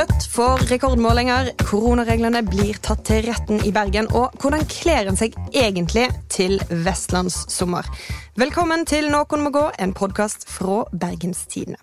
[0.00, 5.34] Rødt får rekordmålinger, koronareglene blir tatt til retten i Bergen, og hvordan kler en seg
[5.52, 6.54] egentlig til
[6.86, 7.84] vestlandssommer?
[8.40, 11.76] Velkommen til Noen må gå, en podkast fra Bergenstidene.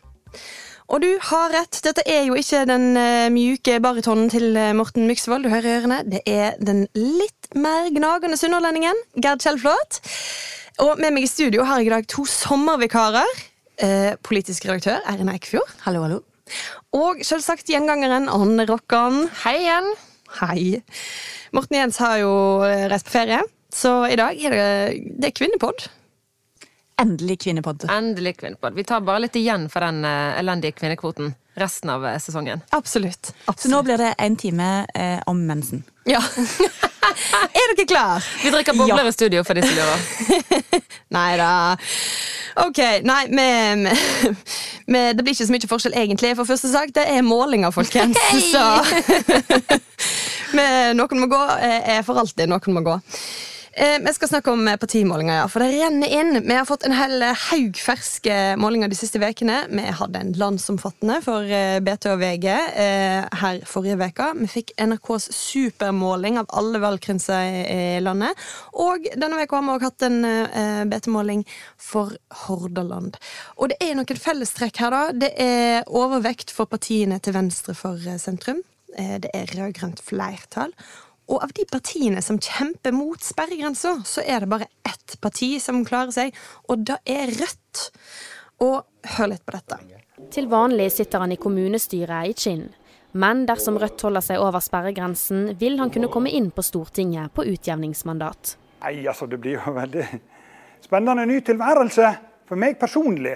[0.89, 5.05] Og du har rett, dette er jo ikke den uh, mjuke baritonen til uh, Morten
[5.05, 5.99] Myksvold du hører ørene.
[6.07, 9.99] Det er den litt mer gnagende sunnhordlendingen, Gerd Kjellflot.
[10.87, 13.45] Og med meg i studio har jeg i dag to sommervikarer.
[13.77, 15.77] Uh, politisk redaktør Erna Eikfjord.
[15.85, 16.23] Hallo, hallo.
[16.95, 19.25] Og selvsagt gjengangeren Anne Rokkan.
[19.43, 19.91] Hei igjen.
[20.39, 20.81] Hei.
[21.55, 22.33] Morten Jens har jo
[22.67, 23.39] eh, reist på ferie,
[23.73, 24.65] så i dag er det,
[25.17, 25.87] det er kvinnepod.
[27.01, 27.85] Endelig kvinnepod.
[27.89, 28.73] Endelig kvinnepod.
[28.73, 32.63] Vi tar bare litt igjen for den uh, elendige kvinnekvoten resten av uh, sesongen.
[32.69, 33.33] Absolutt.
[33.45, 33.61] Absolutt.
[33.61, 35.83] Så nå blir det en time uh, om mensen.
[36.09, 36.23] Ja.
[37.59, 38.25] er dere klar?
[38.43, 39.11] Vi drikker bobler ja.
[39.11, 39.99] i studio for de som lurer.
[41.17, 41.51] Nei da.
[42.65, 43.85] Ok, nei, men,
[44.89, 46.31] men, Det blir ikke så mye forskjell, egentlig.
[46.39, 48.17] For første sak, det er målinger, folkens.
[48.31, 48.41] Hey!
[48.53, 48.65] Så
[50.57, 52.97] men Noen må gå er for alltid noen må gå.
[53.79, 56.39] Eh, vi skal snakke om eh, partimålinger, ja, for det renner inn.
[56.41, 59.59] Vi har fått en hel eh, haug ferske målinger de siste ukene.
[59.69, 61.45] Vi hadde en landsomfattende for
[61.85, 62.47] BT og VG
[63.37, 64.31] her forrige uke.
[64.39, 68.33] Vi fikk NRKs supermåling av alle valgkrinser i landet.
[68.73, 71.45] Og denne uka har vi også hatt en BT-måling
[71.77, 73.21] for Hordaland.
[73.61, 75.03] Og det er noen fellestrekk her, da.
[75.13, 78.63] Det er overvekt for partiene til venstre for sentrum.
[78.97, 80.73] Det er rød-grønt flertall.
[81.27, 85.83] Og av de partiene som kjemper mot sperregrensa, så er det bare ett parti som
[85.87, 86.35] klarer seg,
[86.71, 87.87] og det er Rødt.
[88.63, 89.77] Og hør litt på dette.
[90.33, 92.63] Til vanlig sitter han i kommunestyret i Kinn.
[93.17, 97.45] Men dersom Rødt holder seg over sperregrensen, vil han kunne komme inn på Stortinget på
[97.49, 98.55] utjevningsmandat.
[98.83, 100.07] Nei, altså Det blir jo veldig
[100.85, 102.11] spennende ny tilværelse
[102.47, 103.35] for meg personlig.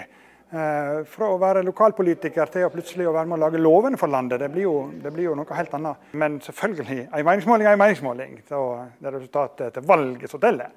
[0.52, 4.12] Eh, fra å være lokalpolitiker til å plutselig å være med å lage lovene for
[4.12, 6.10] landet, det blir, jo, det blir jo noe helt annet.
[6.12, 8.34] Men selvfølgelig, en meningsmåling er en meningsmåling.
[8.50, 8.60] Så
[9.00, 10.74] det er resultatet til valget som teller.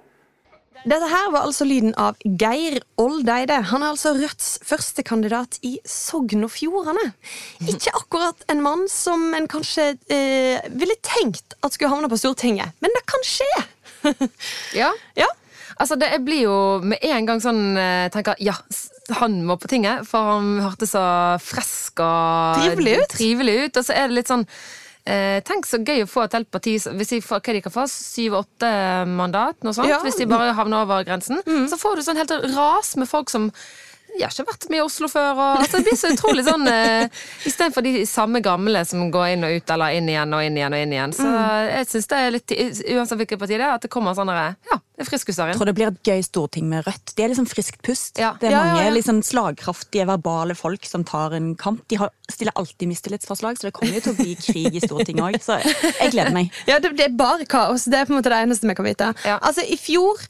[0.85, 3.61] Dette her var altså lyden av Geir Oldeide.
[3.73, 7.09] Han er altså Rødts førstekandidat i Sogn og Fjordane.
[7.73, 12.79] Ikke akkurat en mann som en kanskje eh, ville tenkt at skulle havne på Stortinget,
[12.85, 13.51] men det kan skje.
[14.83, 14.95] ja.
[15.19, 15.31] ja.
[15.83, 18.55] Altså, det blir jo med en gang sånn eh, tenker ja,
[19.13, 21.05] han må på tinget, for han hørtes så
[21.43, 23.13] frisk og trivelig ut.
[23.13, 23.79] trivelig ut.
[23.81, 24.47] Og så er det litt sånn
[25.05, 27.75] eh, Tenk så gøy å få et helt parti Hvis de får, hva de kan
[27.75, 28.71] få, syv-åtte
[29.11, 30.01] mandat, noe sånt, ja.
[30.05, 31.43] hvis de bare havner over grensen.
[31.45, 31.67] Mm.
[31.69, 33.51] Så får du sånn helt ras med folk som
[34.15, 35.33] jeg har ikke vært med i Oslo før.
[35.35, 39.47] Og, altså, det blir så utrolig sånn eh, Istedenfor de samme gamle som går inn
[39.47, 41.15] og ut, eller inn igjen og inn igjen og inn igjen.
[41.17, 41.39] Så mm.
[41.73, 42.55] jeg syns det er litt
[42.95, 45.49] Uansett hvilket parti det er, at det kommer sånn ja, det er.
[45.51, 47.17] Jeg tror det blir et gøy storting med Rødt.
[47.17, 48.19] De er liksom friskt pust.
[48.21, 48.37] Ja.
[48.39, 51.83] Det er ja, mange ja, liksom slagkraftige, verbale folk som tar en kamp.
[51.91, 55.25] De har, stiller alltid mistillitsforslag, så det kommer jo til å bli krig i Stortinget
[55.27, 55.39] òg.
[55.43, 56.53] Så jeg gleder meg.
[56.71, 57.89] Ja, det, det, er bare kaos.
[57.91, 59.11] Det er på en måte det eneste vi kan vite.
[59.35, 60.21] Altså, i fjor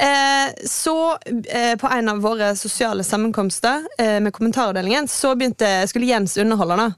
[0.00, 0.94] eh, så
[1.28, 6.78] eh, På en av våre sosiale sammenkomster eh, med kommentaravdelingen, så begynte, skulle Jens underholde
[6.78, 6.88] da,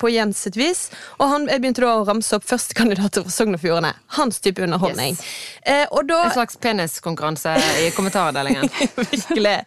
[0.00, 0.86] på Jens sitt vis.
[1.20, 3.92] Og han begynte da å ramse opp førstekandidater fra Sogn og Fjordane.
[4.16, 5.20] Hans type underholdning.
[5.20, 5.92] Yes.
[5.92, 8.68] og da slags peniskonkurranse i kommentardelingen.
[8.96, 9.64] Virkelig.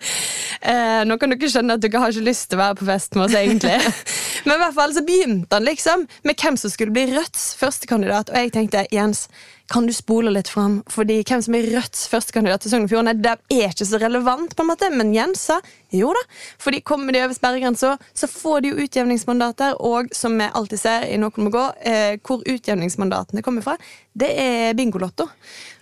[0.61, 3.15] Eh, nå kan dere skjønne at dere har ikke lyst til å være på fest
[3.15, 3.75] med oss, egentlig.
[4.45, 8.31] Men i hvert fall så begynte han liksom med hvem som skulle bli Rødts førstekandidat,
[8.31, 9.27] og jeg tenkte Jens,
[9.69, 10.79] kan du spole litt fram?
[10.89, 14.55] Fordi hvem som er Rødts førstekandidat til Sogn og Fjordane, det er ikke så relevant,
[14.55, 15.59] på en måte, men Jens sa
[15.93, 16.23] jo da.
[16.61, 21.07] Fordi kommer de over sperregrensa, så får de jo utjevningsmandater, og som vi alltid ser
[21.09, 23.77] i Noen må gå, eh, hvor utjevningsmandatene kommer fra,
[24.19, 25.27] det er bingolotto.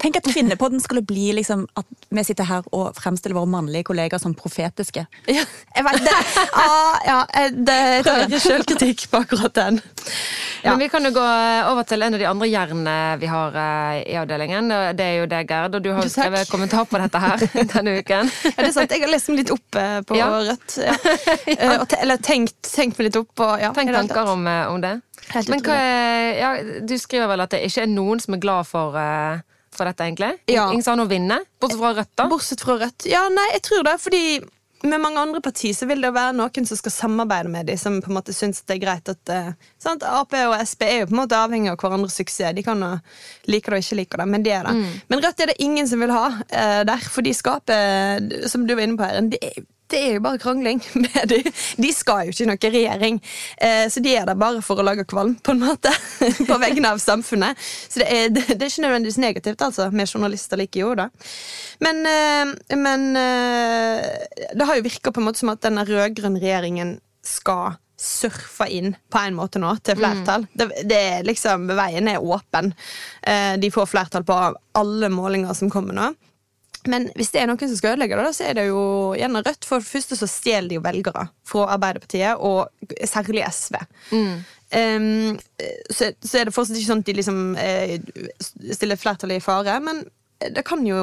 [0.01, 4.21] Tenk at Kvinnepodden skulle bli liksom at vi sitter her og fremstiller våre mannlige kollegaer
[4.21, 5.07] som profetiske.
[5.31, 6.17] Ja, jeg vet det.
[6.57, 7.17] Ah, ja,
[7.53, 9.81] det tar ikke sjølkritikk på akkurat den.
[10.63, 10.73] Ja.
[10.73, 11.25] Men vi kan jo gå
[11.71, 14.71] over til en av de andre jernene vi har uh, i avdelingen.
[14.97, 17.43] Det er jo deg, Gerd, og du har jo skrevet kommentar på dette her
[17.73, 18.31] denne uken.
[18.31, 18.95] Ja, det er sant.
[18.95, 20.29] Jeg har lest meg litt opp uh, på ja.
[20.51, 20.77] Rødt.
[20.83, 20.95] Ja.
[21.81, 23.33] uh, eller tenkt, tenkt, meg litt opp.
[23.35, 24.97] Og, ja, Tenk tanker om, om det.
[25.51, 25.75] Men hva
[26.37, 26.51] ja,
[26.87, 28.95] du skriver vel at det ikke er noen som er glad for
[29.77, 30.31] for dette, egentlig?
[30.49, 30.67] Ja.
[30.71, 31.37] Ingen som har noe å vinne?
[31.61, 32.25] Bortsett fra Rødt, da?
[32.31, 33.05] Bortsett fra Rødt.
[33.09, 34.21] Ja, nei, jeg tror det, fordi
[34.85, 37.97] med mange andre partier så vil det være noen som skal samarbeide med dem, som
[38.03, 40.05] på en måte syns det er greit at uh, sant?
[40.05, 42.53] Ap og Sp er jo på en måte avhengig av hverandres suksess.
[42.57, 42.91] De kan jo
[43.49, 44.75] like det og ikke like det, men de er det.
[44.77, 44.99] Mm.
[45.09, 48.75] Men Rødt er det ingen som vil ha uh, der, for de skaper, som du
[48.75, 51.39] var inne på her, det er det er jo bare krangling med de.
[51.79, 53.21] De skal jo ikke noe regjering,
[53.63, 55.93] eh, så de er der bare for å lage kvalm, på en måte.
[56.49, 57.59] På vegne av samfunnet.
[57.61, 59.89] Så det er, det er ikke nødvendigvis negativt, altså.
[59.93, 61.09] Vi journalister liker jo det.
[61.83, 64.05] Men, eh, men eh,
[64.53, 68.91] det har jo virka på en måte som at denne rød-grønne regjeringen skal surfe inn
[69.09, 70.45] på en måte nå til flertall.
[70.53, 72.69] Det, det er liksom, Veien er åpen.
[73.57, 74.35] De får flertall på
[74.77, 76.11] alle målinger som kommer nå.
[76.91, 78.83] Men hvis det er noen som skal ødelegge det, så er det jo
[79.17, 79.67] gjerne Rødt.
[79.67, 82.69] For det første så stjeler de jo velgere fra Arbeiderpartiet, og
[83.07, 83.79] særlig SV.
[84.67, 85.37] Um,
[85.89, 87.93] så, så er det fortsatt ikke sånn at de liksom eh,
[88.75, 90.03] stiller flertallet i fare, men
[90.37, 91.01] det kan, jo,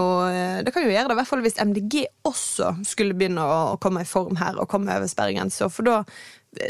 [0.63, 4.05] det kan jo gjøre det, i hvert fall hvis MDG også skulle begynne å, komme
[4.05, 5.67] i form her og komme over sperregrensa.
[5.75, 5.97] For da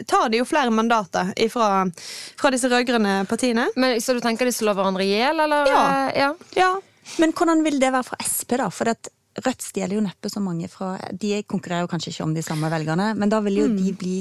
[0.08, 1.84] tar de jo flere mandater fra,
[2.40, 3.68] fra disse rød-grønne partiene.
[3.76, 5.68] Men, så du tenker de slår hverandre i hjel, eller?
[5.68, 5.84] Ja.
[6.16, 6.30] ja.
[6.56, 6.70] Ja,
[7.22, 8.70] Men hvordan vil det være fra Sp, da?
[8.72, 12.36] For at Rødt stjeler jo neppe så mange fra De konkurrerer jo kanskje ikke om
[12.36, 14.20] de samme velgerne, men da vil jo de bli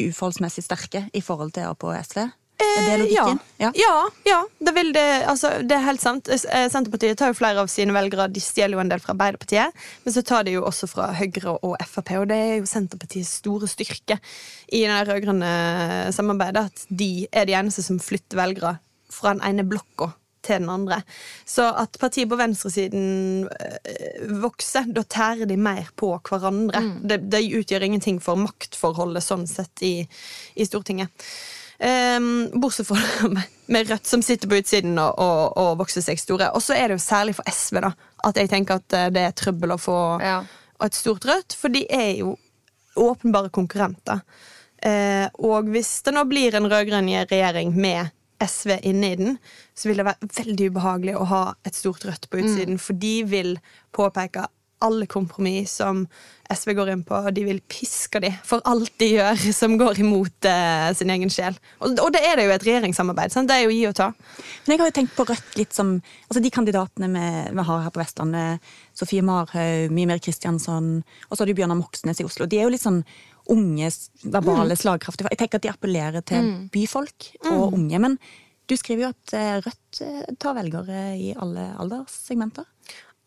[0.00, 2.22] uforholdsmessig sterke i forhold til Ap og SV.
[2.56, 3.38] Er det logikken?
[3.60, 3.70] Ja.
[3.76, 6.28] ja, ja det, vil det, altså, det er helt sant.
[6.32, 8.30] Eh, Senterpartiet tar jo flere av sine velgere.
[8.32, 11.56] De stjeler jo en del fra Arbeiderpartiet, men så tar de jo også fra Høyre
[11.56, 12.14] og Frp.
[12.22, 14.18] Og det er jo Senterpartiets store styrke
[14.72, 15.50] i det rød-grønne
[16.16, 16.64] samarbeidet.
[16.72, 18.78] At de er de eneste som flytter velgere
[19.12, 20.14] fra den ene blokka
[20.46, 21.00] til den andre.
[21.48, 26.82] Så at partiet på venstresiden øh, vokser, da tærer de mer på hverandre.
[27.02, 29.94] Det, de, utgjør ingenting for maktforholdet sånn sett i,
[30.56, 31.28] i Stortinget.
[31.76, 32.96] Um, bortsett fra
[33.66, 36.48] med Rødt, som sitter på utsiden og, og, og vokser seg store.
[36.56, 37.92] Og så er det jo særlig for SV da,
[38.24, 40.38] at jeg tenker at eh, det er trøbbel å få Ja.
[40.86, 42.36] et stort Rødt, for de er jo
[42.96, 44.22] åpenbare konkurrenter.
[44.80, 48.12] Eh, og hvis det nå blir en rød-grønn regjering med
[48.42, 49.38] SV inne i den,
[49.76, 53.16] så vil det være veldig ubehagelig å ha et stort Rødt på utsiden, for de
[53.28, 53.56] vil
[53.96, 54.44] påpeke
[54.84, 56.02] alle kompromiss som
[56.52, 60.02] SV går inn på, og de vil piske de for alt de gjør som går
[60.04, 61.56] imot eh, sin egen sjel.
[61.80, 63.32] Og, og det er det jo et regjeringssamarbeid.
[63.32, 63.48] Sant?
[63.50, 64.10] Det er jo gi og ta.
[64.66, 65.96] Men jeg har jo tenkt på Rødt litt som
[66.28, 71.42] altså De kandidatene vi, vi har her på Vestlandet, Sofie Marhaug, Mimir Kristiansson, og så
[71.42, 72.46] har du Bjørnar Moxnes i Oslo.
[72.46, 73.02] De er jo litt sånn
[73.52, 73.90] unge,
[74.24, 75.30] verbale, slagkraftige.
[75.34, 78.00] Jeg tenker at de appellerer til byfolk og unge.
[78.02, 78.18] Men
[78.66, 82.66] du skriver jo at eh, Rødt eh, tar velgere i alle alderssegmenter.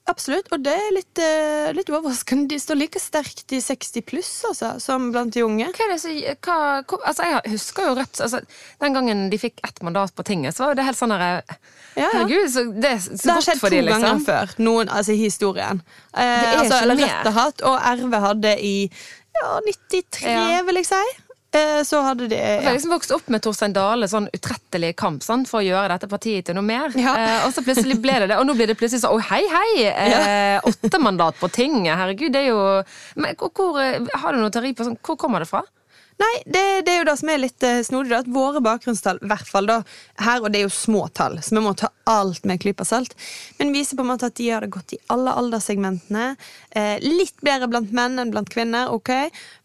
[0.10, 2.48] Absolutt, og det er litt, eh, litt overraskende.
[2.50, 5.68] De står like sterkt i 60 pluss altså, som blant de unge.
[5.76, 6.56] Hva er det hva,
[6.90, 8.40] hvor- altså jeg husker jo Rødt altså,
[8.82, 11.44] Den gangen de fikk ett mandat på tinget, så var jo det helt sånn her
[12.00, 12.08] Ja, ja.
[12.16, 14.02] Herregud, så det er så Det godt for dem, liksom.
[14.02, 15.82] for har de, to ganger før noen, altså, i historien.
[16.14, 17.06] Eh, er altså, ikke eller mer.
[17.14, 18.76] Rødt har hatt, og RV hadde i
[19.42, 20.62] ja, 93, Ja.
[20.68, 21.02] vil jeg si.
[21.52, 22.60] Eh, så hadde de ja.
[22.62, 26.08] Jeg liksom vokst opp med Torstein Dale sånn utrettelig kamp sant, for å gjøre dette
[26.12, 26.94] partiet til noe mer.
[26.94, 27.16] Ja.
[27.18, 29.42] Eh, og så plutselig ble det det, og nå blir det plutselig sånn Å, hei,
[29.50, 29.88] hei!
[29.90, 32.62] Eh, Åtte mandat på tinget, herregud, det er jo
[33.18, 35.64] Men hvor, hvor, eh, Har du noe teori på sånn, hvor kommer det fra?
[36.20, 39.30] Nei, det, det er jo det som er litt eh, snodig, at våre bakgrunnstall, i
[39.32, 39.78] hvert fall da,
[40.20, 42.84] her, og det er jo små tall, så vi må ta alt med en klype
[42.88, 43.16] salt,
[43.60, 46.26] men viser på en måte at de har det godt i alle alderssegmentene.
[46.76, 49.14] Eh, litt bedre blant menn enn blant kvinner, ok,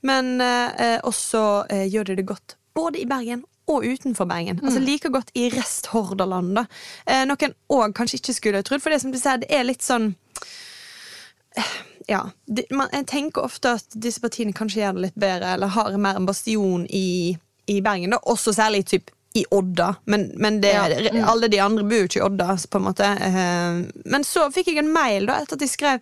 [0.06, 1.42] men eh, eh, også
[1.74, 4.60] eh, gjør de det godt både i Bergen og utenfor Bergen.
[4.62, 6.54] Altså Like godt i Rest-Hordaland.
[6.58, 6.66] da.
[7.08, 9.82] Eh, noen òg kanskje ikke skulle trodd, for det som du sier, det er litt
[9.82, 10.12] sånn
[12.08, 15.72] ja, de, man, Jeg tenker ofte at disse partiene kanskje gjør det litt bedre, eller
[15.74, 17.36] har mer en bastion i,
[17.70, 18.14] i Bergen.
[18.14, 18.20] Da.
[18.30, 20.84] Også særlig typ, i Odda, men, men det, Ja,
[21.26, 22.54] alle de andre bor jo ikke i Odda.
[22.70, 23.08] På en måte.
[23.18, 25.98] Eh, Men så fikk jeg en mail da, etter at jeg skrev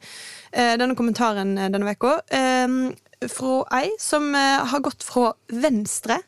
[0.53, 2.77] eh, denne kommentaren eh, denne uka, eh,
[3.33, 6.21] fra ei som eh, har gått fra Venstre,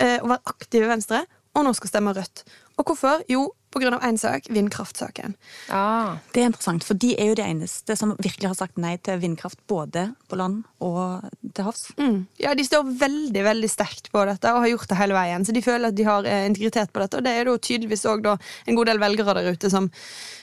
[0.00, 1.18] og å være aktiv i Venstre,
[1.52, 2.40] og nå skal stemme Rødt.
[2.80, 3.20] Og hvorfor?
[3.28, 3.42] Jo,
[3.76, 5.34] av én sak, vindkraftsaken.
[5.68, 6.18] Ah.
[6.34, 9.20] Det er interessant, for de er jo de eneste som virkelig har sagt nei til
[9.22, 11.84] vindkraft både på land og til havs.
[11.98, 12.26] Mm.
[12.42, 15.44] Ja, De står veldig veldig sterkt på dette og har gjort det hele veien.
[15.46, 18.06] Så de føler at de har eh, integritet på dette, og det er jo tydeligvis
[18.10, 19.90] òg en god del velgere der ute som,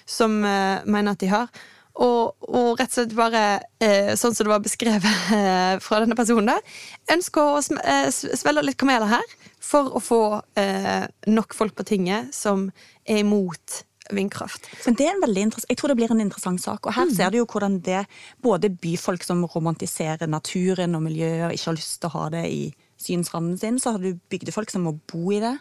[0.06, 1.52] som eh, mener at de har.
[1.98, 3.44] Og, og rett og slett bare,
[3.82, 6.78] eh, sånn som det var beskrevet eh, fra denne personen der,
[7.16, 10.22] ønsker å eh, svelge litt kameler her for å få
[10.60, 12.68] eh, nok folk på tinget som
[13.02, 13.82] er imot
[14.14, 14.70] vindkraft.
[14.86, 16.86] Men det er en veldig Jeg tror det blir en interessant sak.
[16.86, 18.06] Og her ser du jo hvordan det
[18.44, 22.46] både byfolk som romantiserer naturen og miljøet og ikke har lyst til å ha det
[22.48, 22.64] i
[22.98, 25.54] synsranden sin, så har du bygdefolk som må bo i det.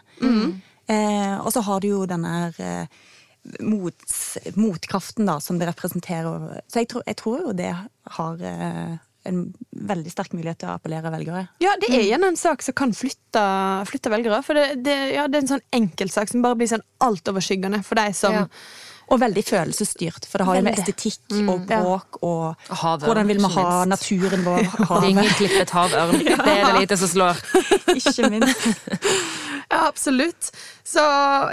[0.87, 3.03] Eh, og så har du jo denne her eh,
[3.59, 4.15] mot,
[4.55, 6.61] motkraften da, som det representerer.
[6.67, 7.73] Så jeg tror, jeg tror jo det
[8.17, 9.41] har eh, en
[9.91, 11.45] veldig sterk mulighet til å appellere velgere.
[11.63, 13.43] Ja, det er igjen en sak som kan flytte,
[13.89, 14.41] flytte velgere.
[14.45, 17.99] For det, det, ja, det er en sånn enkeltsak som bare blir sånn altoverskyggende for
[17.99, 18.45] de som Ja.
[19.07, 23.37] Og veldig følelsesstyrt, for det har jo med estetikk og bråk og Havet, hvordan vil
[23.39, 23.91] vi ha minst.
[23.93, 24.63] naturen vår.
[24.89, 25.05] Havet.
[25.07, 26.17] Vingeklippet havørn.
[26.27, 27.39] Det er det lite som slår.
[27.97, 28.67] Ikke minst.
[29.67, 30.49] Ja, absolutt.
[30.87, 30.99] Så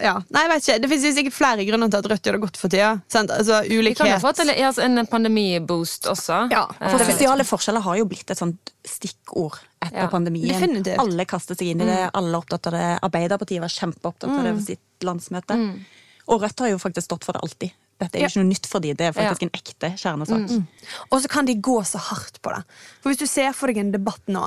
[0.03, 0.77] ja, nei, jeg vet ikke.
[0.85, 2.91] Det finnes jo sikkert flere grunner til at Rødt gjør det godt for tida.
[3.11, 3.33] Sant?
[3.35, 6.45] Altså, Vi kan jo ha fått en, ja, altså, pandemiboost også.
[6.55, 10.55] Ja, For sosiale forskjeller har jo blitt et sånt stikkord etter Ja, pandemien.
[10.55, 11.01] definitivt.
[11.03, 12.87] Alle kastet seg inn i det, alle er opptatt av det.
[13.11, 15.59] Arbeiderpartiet var kjempeopptatt av det på sitt landsmøte.
[16.29, 17.81] Og Rødt har jo faktisk stått for det alltid.
[17.95, 20.55] Dette er jo ikke noe nytt for dem, det er faktisk en ekte kjernesak.
[21.15, 22.63] Og så kan de gå så hardt på det.
[23.03, 24.43] For Hvis du ser for deg en debatt nå,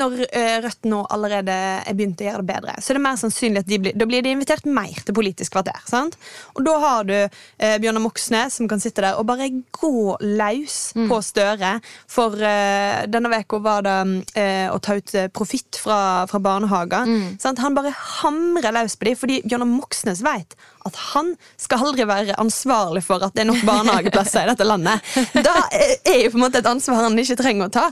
[0.00, 3.18] når eh, Rødt nå allerede er begynt å gjøre det bedre, så er det mer
[3.20, 5.82] sannsynlig at de blir, da blir de invitert mer til Politisk kvarter.
[5.88, 6.16] sant?
[6.56, 10.78] Og da har du eh, Bjørnar Moxnes som kan sitte der og bare gå løs
[10.96, 11.74] på Støre.
[12.10, 13.98] For eh, denne uka var det
[14.40, 17.04] eh, å ta ut eh, profitt fra, fra barnehager.
[17.04, 17.60] Mm.
[17.60, 20.56] Han bare hamrer løs på dem, fordi Bjørnar Moxnes vet
[20.88, 25.02] at han skal aldri være ansvarlig for at det er nok barnehageplasser i dette landet.
[25.46, 27.86] Da er jo på en måte et ansvar han ikke trenger å ta.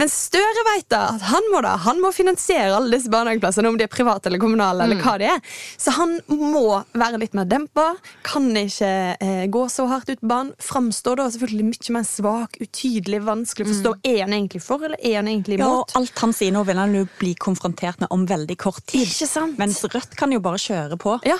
[0.00, 3.78] Men Støre vet da at han må da, han må finansiere alle disse barnehageplassene, om
[3.78, 4.84] de er private eller kommunale.
[4.84, 5.40] eller hva det er.
[5.80, 7.92] Så han må være litt mer dempa,
[8.26, 8.90] kan ikke
[9.20, 10.52] eh, gå så hardt ut på banen.
[10.62, 13.94] Framstår da selvfølgelig mye mer svak, utydelig, vanskelig å forstå.
[14.12, 15.66] Er han egentlig for, eller er han egentlig imot?
[15.66, 18.82] Ja, og alt han sier nå vil han jo bli konfrontert med om veldig kort
[18.90, 19.06] tid.
[19.08, 19.58] Ikke sant?
[19.60, 21.16] Mens Rødt kan jo bare kjøre på.
[21.28, 21.38] Ja.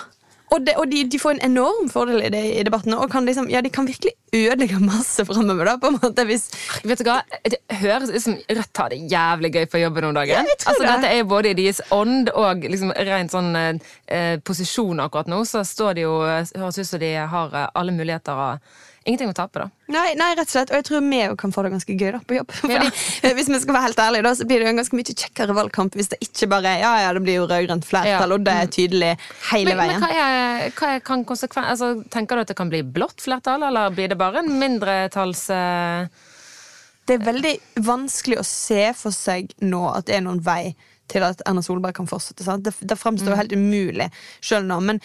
[0.50, 3.26] Og, det, og de, de får en enorm fordel i, det, i debatten, og kan
[3.28, 5.69] liksom, ja, de kan virkelig ødelegge masse framover.
[5.69, 6.49] Da, på en måte, hvis,
[6.87, 7.21] Vet du hva?
[7.47, 10.49] Det høres ut som Rødt har det jævlig gøy på jobben om dagen.
[10.49, 10.90] Ja, altså, det.
[10.90, 15.42] Dette er både i deres ånd og liksom rent sånn eh, posisjon akkurat nå.
[15.49, 19.35] Så står de jo Høres ut som de har eh, alle muligheter og ingenting å
[19.37, 19.69] tape, da.
[19.95, 20.71] nei, nei, rett og slett.
[20.73, 22.52] Og jeg tror vi kan få det ganske gøy da, på jobb.
[22.61, 22.90] Fordi,
[23.38, 25.57] Hvis vi skal være helt ærlige, da, så blir det jo en ganske mye kjekkere
[25.57, 28.37] valgkamp hvis det ikke bare er ja, ja, det blir jo rød-grønt flertall, Ja.
[28.37, 29.12] og det er tydelig
[29.50, 31.69] hele Men, men hva er, hva er kan konsekven...
[31.73, 35.49] Altså, tenker du at det kan bli blått flertall, eller blir det bare en mindretalls...
[35.54, 36.28] Uh...
[37.09, 40.76] Det er veldig vanskelig å se for seg nå at det er noen vei
[41.11, 42.45] til at Erna Solberg kan fortsette.
[42.47, 42.62] Sant?
[42.62, 44.07] Det, det fremstår jo helt umulig
[44.38, 45.00] sjøl nå, men,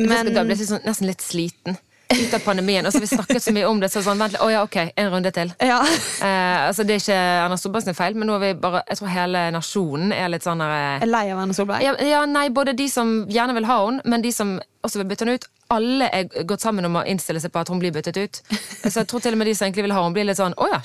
[0.00, 1.76] Men, da jeg sånn, nesten litt sliten
[2.12, 2.86] ut av pandemien.
[2.86, 4.62] Og så har vi snakket så mye om det, så sånn, vent litt, oh, ja,
[4.66, 5.54] ok, en runde til.
[5.62, 5.80] ja.
[6.24, 9.00] Eh, altså Det er ikke Erna Solberg sin feil, men nå er vi bare, jeg
[9.00, 11.84] tror hele nasjonen er litt sånn der, er lei av Erna Solberg.
[11.84, 15.08] ja, ja, nei, Både de som gjerne vil ha henne, men de som også vil
[15.10, 15.46] bytte henne ut.
[15.74, 18.40] Alle er gått sammen om å innstille seg på at hun blir byttet ut.
[18.84, 20.56] Så jeg tror til og med de som egentlig vil ha henne, blir litt sånn
[20.60, 20.80] Å ja,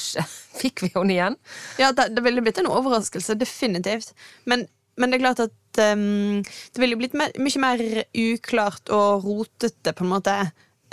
[0.60, 1.38] fikk vi henne igjen?
[1.82, 4.14] Ja, det, det ville blitt en overraskelse, definitivt.
[4.50, 4.66] Men,
[5.00, 7.84] men det er klart at um, det ville blitt mer, mye mer
[8.16, 10.38] uklart og rotete, på en måte,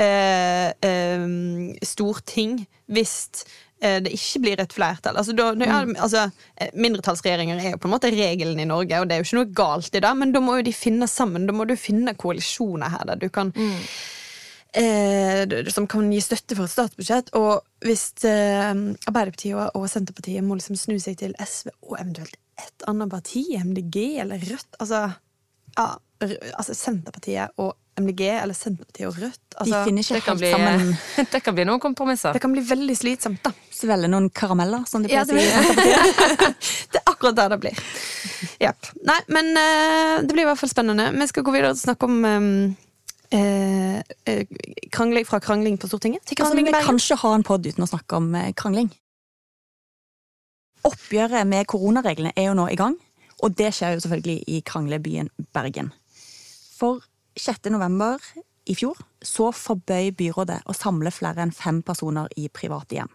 [0.02, 2.58] eh, ehm, storting
[2.92, 3.14] hvis
[3.80, 5.18] eh, det ikke blir et flertall.
[5.20, 6.26] Altså, da, ja, altså,
[6.56, 9.40] eh, mindretallsregjeringer er jo på en måte regelen i Norge, og det er jo ikke
[9.40, 11.48] noe galt i det, men da må jo de finne sammen.
[11.48, 13.52] Da må du finne koalisjoner her der du kan
[14.76, 17.32] eh, som kan gi støtte for et statsbudsjett.
[17.38, 18.72] Og hvis eh,
[19.08, 23.44] Arbeiderpartiet og, og Senterpartiet må liksom snu seg til SV og eventuelt et annet parti,
[23.60, 25.02] MDG eller Rødt Altså,
[25.76, 25.88] ja,
[26.56, 29.40] altså Senterpartiet og MDG eller Senterpartiet og Rødt.
[29.40, 31.28] De Altså, finner Det ikke kan helt bli, sammen.
[31.32, 32.32] det kan bli noen kompromisser.
[32.36, 33.52] det kan bli veldig slitsomt, da.
[33.72, 36.82] Svelge noen karameller, som de Ja, pleier å det, si.
[36.92, 37.80] det er akkurat der det blir.
[38.60, 38.90] Yep.
[39.08, 41.08] Nei, men eh, det blir i hvert fall spennende.
[41.16, 42.76] Vi skal gå videre og snakke om um,
[43.32, 44.44] eh,
[44.92, 46.24] krangling fra krangling på Stortinget.
[46.28, 46.92] Til Kan krangling vi i Bergen.
[46.92, 48.92] kanskje ha en podd uten å snakke om eh, krangling?
[50.86, 52.94] Oppgjøret med koronareglene er jo nå i gang,
[53.42, 55.88] og det skjer jo selvfølgelig i kranglebyen Bergen.
[56.76, 57.00] For
[57.36, 57.70] 6.
[57.70, 58.22] november
[58.66, 63.10] i fjor så forbøy byrådet å samle flere enn fem personer i private hjem.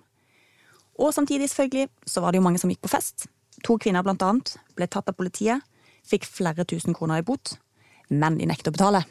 [1.01, 3.25] Og samtidig selvfølgelig så var det jo mange som gikk på fest.
[3.65, 5.63] To kvinner blant annet ble tatt av politiet,
[6.07, 7.55] fikk flere tusen kroner i bot,
[8.09, 9.03] men de nekter å betale.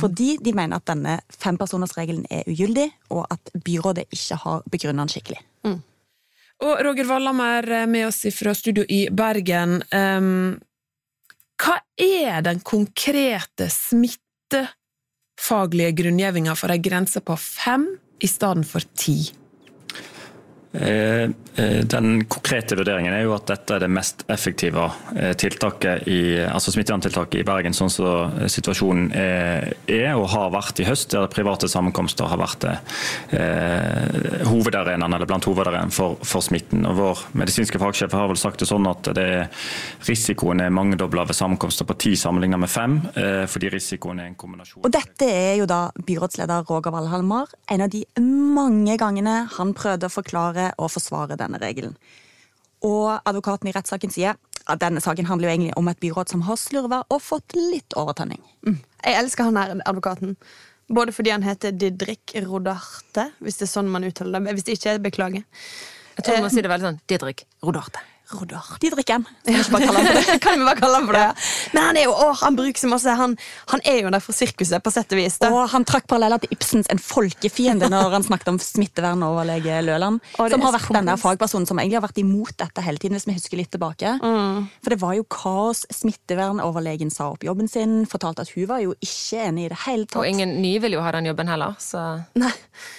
[0.00, 5.12] Fordi de mener at denne fempersonersregelen er ugyldig, og at byrådet ikke har begrunnet den
[5.14, 5.40] skikkelig.
[6.64, 9.82] Og Roger Wallam er med oss fra studio i Bergen.
[9.90, 10.60] Ehm,
[11.64, 17.86] hva er den konkrete smittefaglige grunngjevinga for ei grense på fem
[18.20, 19.32] i stedet for ti?
[20.74, 26.08] Eh, eh, Den konkrete vurderingen er jo at dette er det mest effektive eh, tiltaket
[26.10, 29.68] i, altså smitteverntiltaket i Bergen, sånn som situasjonen er,
[30.18, 35.94] og har vært i høst, der private sammenkomster har vært eh, hovedarenaen eller blant hovedarenaen
[35.94, 36.82] for, for smitten.
[36.90, 39.70] Og Vår medisinske fagsjef har vel sagt det sånn at det er,
[40.08, 42.98] risikoen er mangedobla ved sammenkomster på ti sammenlignet med fem,
[43.50, 44.82] fordi risikoen er en kombinasjon.
[44.84, 48.04] Og dette er jo da byrådsleder Roger Valhalmar en av de
[48.54, 51.96] mange gangene han prøvde å forklare og forsvare denne regelen.
[52.84, 54.38] Og advokaten i rettssaken sier
[54.70, 57.96] at denne saken handler jo egentlig om et byråd som har slurva og fått litt
[58.00, 58.40] overtenning.
[58.64, 60.38] Jeg elsker han her advokaten.
[60.94, 64.56] Både fordi han heter Didrik Rodarte, hvis det er sånn man uttaler det.
[64.56, 65.46] Hvis det ikke, beklager.
[66.16, 68.04] Jeg tror man sier det veldig sånn Didrik Rodarte.
[68.32, 68.64] Rodar.
[68.80, 69.24] De drikker den.
[69.44, 71.24] Kan vi bare kalle han kan vi bare kalle han for det?
[71.74, 73.34] Men han er jo, å, han bruker så masse Han,
[73.68, 75.36] han er jo der for sirkuset, på sett og vis.
[75.42, 75.50] Da.
[75.52, 80.22] Og han trakk paralleller til Ibsens En folkefiende når han snakket om smittevernoverlege Løland.
[80.38, 83.28] Som har vært den der fagpersonen som egentlig har vært imot dette hele tiden, hvis
[83.28, 84.16] vi husker litt tilbake.
[84.24, 84.64] Mm.
[84.80, 85.84] For det var jo kaos.
[85.92, 90.08] Smittevernoverlegen sa opp jobben sin, fortalte at hun var jo ikke enig i det hele
[90.08, 90.22] tatt.
[90.22, 91.76] Og ingen nye vil jo ha den jobben heller.
[91.82, 92.00] Så
[92.40, 92.52] Nei.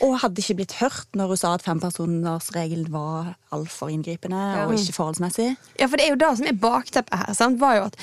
[0.06, 4.96] Og hadde ikke blitt hørt når hun sa at fempersonersregelen var altfor inngripende og ikke
[5.16, 5.56] forholdsmessig.
[5.80, 7.34] Ja, for det er jo det som er bakteppet her.
[7.34, 7.60] Sant?
[7.60, 7.96] Var jo at,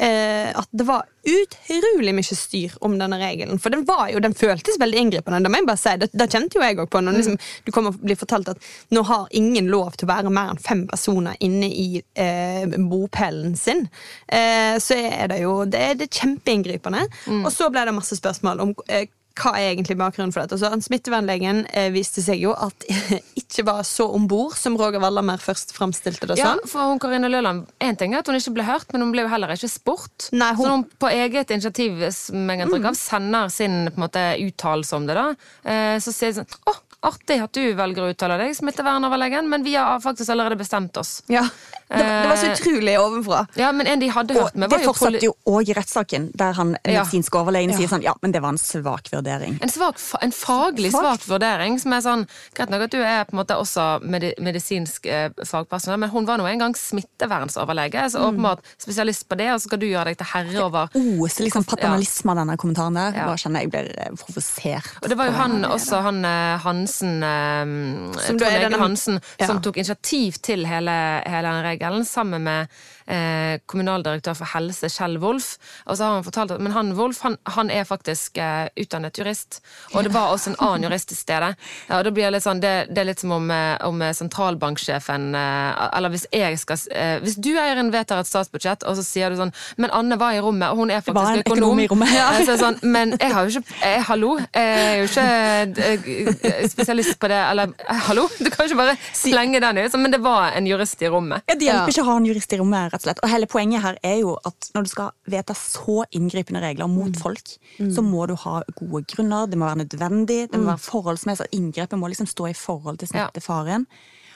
[0.00, 3.58] eh, at det var utrolig mye styr om denne regelen.
[3.60, 5.42] For den var jo, den føltes veldig inngripende.
[5.42, 5.96] Det må jeg bare si.
[6.00, 7.02] Det, det kjente jo jeg òg på.
[7.04, 10.32] Når liksom, du kommer og blir fortalt at nå har ingen lov til å være
[10.32, 13.86] mer enn fem personer inne i eh, bopelen sin,
[14.26, 17.06] eh, så er det jo det, det er kjempeinngripende.
[17.42, 19.08] Og så ble det masse spørsmål om eh,
[19.38, 20.58] hva er egentlig bakgrunnen for dette?
[20.60, 22.84] Så Smittevernlegen eh, viste seg jo at
[23.40, 26.64] ikke var så om bord som Roger Wallamer først framstilte det ja, sånn.
[26.70, 29.24] for hun Karina Løland, en ting er at hun ikke ble hørt, men hun ble
[29.26, 30.28] jo heller ikke spurt.
[30.32, 35.06] Nei, hun- Så hun på eget initiativ av, sender sin på en måte, uttalelse om
[35.06, 35.28] det, da,
[35.64, 39.62] eh, så sier de sånn Å, artig at du velger å uttale deg, smittevernoverlegen, men
[39.64, 41.22] vi har faktisk allerede bestemt oss.
[41.32, 41.46] Ja,
[41.88, 43.46] det, det var så Eh, utrolig ovenfra.
[43.56, 46.30] Ja, men en de hadde hørt med, var jo Det fortsatte jo òg i rettssaken,
[46.36, 47.00] der han Ja.
[47.02, 49.58] medisinske overlegen sier sånn ja, men det var en svak vurdering.
[49.62, 53.24] En, svak, en faglig Fag- svak vurdering, som er sånn Greit nok at du er
[53.24, 58.10] på en måte også medi medisinsk eh, fagperson, men hun var nå en gang smittevernsoverlege,
[58.10, 60.88] så åpenbart spesialist på det, og så skal du gjøre deg til herre over
[61.20, 63.16] Oser liksom paternalisme av denne kommentaren der.
[63.16, 63.26] Ja.
[63.30, 63.90] Bare kjenner jeg blir
[64.20, 64.90] provosert.
[65.02, 66.58] Og det var jo han også, han eh,
[66.90, 69.46] Hansen eh, Som Trond Hansen, Ja.
[69.46, 72.66] som tok initiativ til hele, hele den regelen, sammen med
[73.10, 75.56] eh, kommunaldirektør for helse, Kjell Wolff.
[75.86, 79.18] Og så har han fortalt at Men han Wolff, han, han er faktisk eh, utdannet
[79.18, 79.60] jurist,
[79.94, 81.52] og det var også en annen jurist til stede.
[81.88, 84.14] Ja, og det blir litt sånn, det, det er litt som om, eh, om eh,
[84.16, 89.04] sentralbanksjefen eh, Eller hvis jeg skal eh, Hvis du eieren vedtar et statsbudsjett, og så
[89.06, 91.56] sier du sånn Men Anne var i rommet, og hun er Det var faktisk en
[91.58, 92.14] økonom i rommet.
[92.14, 97.18] Ja, så sånn, men jeg har jo ikke jeg, Hallo, jeg er jo ikke spesialist
[97.20, 97.38] på det.
[97.50, 97.72] Eller
[98.06, 99.96] hallo, du kan ikke bare slenge den ut.
[100.00, 101.44] Men det var en jurist i rommet.
[101.48, 103.22] Ja, Det hjelper ikke å ha en jurist i rommet, rett og slett.
[103.24, 107.16] Og hele poenget her er jo at når du skal vedta så inngripende regler mot
[107.16, 111.50] folk, så må du ha gode grunner, det må være nødvendig, det må være forholdsmessig.
[111.56, 113.86] Inngrepet må liksom stå i forhold til smittefaren.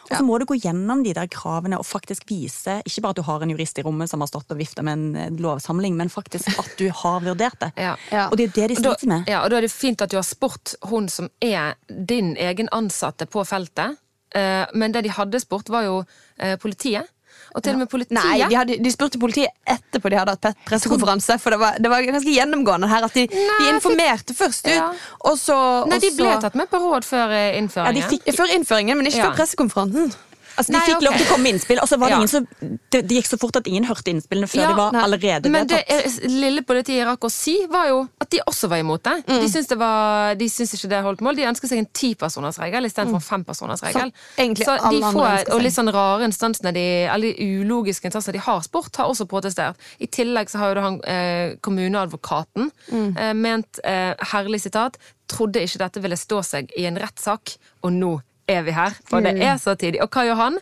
[0.04, 3.16] Og så må du gå gjennom de der kravene og faktisk vise ikke bare at
[3.16, 6.10] du har en jurist i rommet som har stått og vifta med en lovsamling, men
[6.12, 7.70] faktisk at du har vurdert det.
[7.86, 7.94] Ja.
[8.12, 8.26] Ja.
[8.28, 9.24] Og det er det de sliter med.
[9.32, 12.68] ja, og da er det fint at du har spurt hun som er din egen
[12.72, 13.96] ansatte på feltet.
[14.36, 16.04] Eh, men det de hadde spurt, var jo
[16.36, 17.08] eh, politiet.
[17.54, 20.58] Og til og med politiet Nei, de, hadde, de spurte politiet etterpå de hadde hatt
[20.66, 21.36] pressekonferanse.
[21.38, 24.74] For det var, det var ganske gjennomgående her at de, de Nei, informerte først ut,
[24.74, 24.88] Ja.
[25.30, 28.00] og så Nei, de ble tatt med på råd før innføringen.
[28.02, 30.10] Ja, de fikk, Før innføringen, men ikke før pressekonferansen.
[30.56, 31.06] Altså, de Nei, fikk okay.
[31.08, 32.18] lov til å komme med innspill, og så var det Ja.
[32.22, 32.46] ingen som
[32.90, 35.66] det, det gikk så fort at ingen hørte innspillene før Ja, de var allerede Men
[35.66, 39.16] det er- lille politiet rakk å si, var jo at de også var imot det.
[39.26, 39.40] Mm.
[39.40, 41.36] De syntes det var, de syntes ikke det holdt mål.
[41.36, 44.12] De ønsket seg en tipersonersregel istedenfor en fempersonersregel.
[44.14, 48.32] Så, Så de får, få, og litt sånn rare instansene, de, alle de ulogiske instansene
[48.32, 49.76] de har spurt, har også protestert.
[50.00, 53.16] I tillegg så har jo han eh, kommuneadvokaten Mm.
[53.18, 54.96] eh, ment, eh, herlig sitat,
[55.28, 58.96] trodde ikke dette ville stå seg i en rettssak, og nå er vi her.
[59.08, 60.02] For det er så tidlig.
[60.04, 60.54] Og hva gjør han?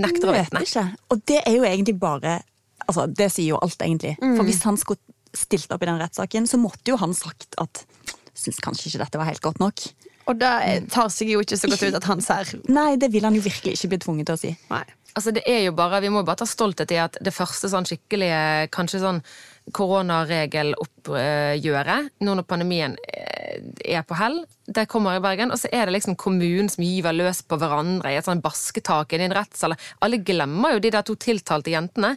[0.00, 0.62] Nekter å vitne.
[0.62, 0.84] ikke.
[1.10, 2.32] Og det er jo egentlig bare
[2.86, 4.16] altså, Det sier jo alt, egentlig.
[4.20, 5.00] For hvis han skulle
[5.36, 7.84] stilt opp i den rettssaken, så måtte jo han sagt at
[8.40, 9.82] Syns kanskje ikke dette var helt godt nok.
[10.30, 10.50] Og det
[10.94, 13.42] tar seg jo ikke så godt ut at han ser Nei, det vil han jo
[13.42, 14.50] virkelig ikke bli tvunget til å si.
[14.70, 14.84] Nei.
[15.18, 17.88] Altså det er jo bare, Vi må bare ta stolthet i at det første sånn
[17.88, 19.20] skikkelige kanskje sånn
[19.76, 23.58] koronaregeloppgjøret, nå når pandemien eh,
[23.96, 24.38] er på hell,
[24.70, 28.12] det kommer i Bergen, og så er det liksom kommunen som gyver løs på hverandre
[28.12, 29.74] i et sånn basketak i en rettssal.
[30.02, 32.12] Alle glemmer jo de der to tiltalte jentene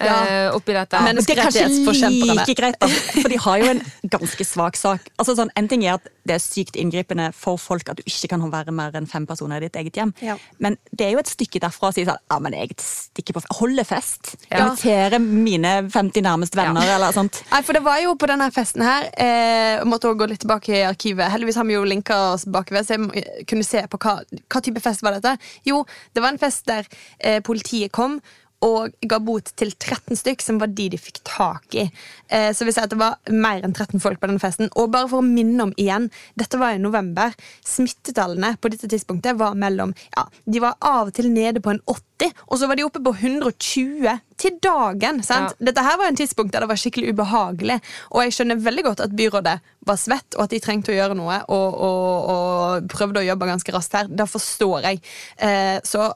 [0.00, 0.98] eh, oppi dette.
[1.02, 2.88] Men- Men det er kanskje like greit, da.
[2.88, 5.00] For de har jo en ganske svak sak.
[5.18, 8.28] Altså sånn, En ting er at det er sykt inngripende for folk at du ikke
[8.28, 10.12] kan være mer enn fem personer i ditt eget hjem.
[10.20, 10.36] Ja.
[10.58, 13.42] Men det er jo et stykke derfra å si sånn Ja, men jeg stikker på
[13.46, 14.36] holde Holder fest.
[14.50, 14.68] Ja.
[14.68, 17.42] Inviterer mine 50 nærmeste venner, eller sånt.
[17.50, 20.70] Nei, for det var jo på denne festen her eh, måtte også gå litt tilbake
[20.70, 21.28] i arkivet.
[21.32, 24.82] Heldigvis har vi jo linka oss bakover, så jeg kunne se på hva, hva type
[24.84, 25.36] fest var dette.
[25.68, 25.82] Jo,
[26.14, 28.20] det var en fest der eh, politiet kom,
[28.64, 31.86] og ga bot til 13 stykk, som var de de fikk tak i.
[32.28, 34.70] Eh, så vi ser at det var mer enn 13 folk på denne festen.
[34.74, 37.34] Og bare for å minne om igjen, dette var i november.
[37.66, 41.82] Smittetallene på dette tidspunktet var mellom ja, De var av og til nede på en
[41.84, 44.08] 80, og så var de oppe på 120
[44.40, 45.22] til dagen.
[45.26, 45.56] sant?
[45.58, 45.68] Ja.
[45.70, 49.04] Dette her var en tidspunkt der det var skikkelig ubehagelig, og jeg skjønner veldig godt
[49.04, 53.22] at byrådet var svett, og at de trengte å gjøre noe, og, og, og prøvde
[53.22, 54.08] å jobbe ganske raskt her.
[54.08, 55.02] Det forstår jeg.
[55.44, 56.08] Eh, så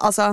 [0.00, 0.30] altså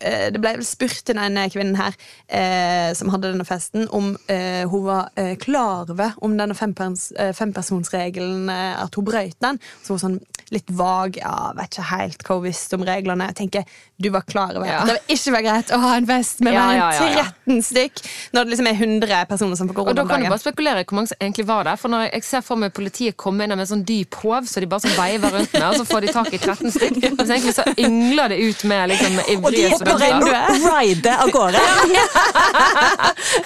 [0.00, 1.94] eh, Det ble vel spurt til denne kvinnen her
[2.28, 7.10] eh, som hadde denne festen, om eh, hun var eh, klar over om denne fempers,
[7.18, 9.58] eh, fempersonsregelen, eh, at hun brøt den.
[9.82, 10.20] Så hun var sånn
[10.54, 11.16] litt vag.
[11.18, 13.30] ja, Vet ikke helt hva hun visste om reglene.
[13.32, 13.64] Jeg tenker,
[13.96, 14.80] Du var klar over Ja.
[14.82, 17.24] at det ikke var greit å ha en fest med Ja, ja, ja, ja.
[17.46, 18.00] 13 stykk
[18.34, 20.96] når det liksom er 100 personer som får Og da kan du bare spekulere hvor
[20.98, 21.76] mange som egentlig var der.
[21.78, 24.60] For når jeg ser for meg politiet komme inn med en sånn dyp håv, så
[24.60, 26.98] de bare sånn veiver rundt med, og så får de tak i 13 stykk.
[27.24, 30.74] Så egentlig så yngler det ut med liksom Og de hopper er og rider å
[30.78, 31.62] ride av gårde.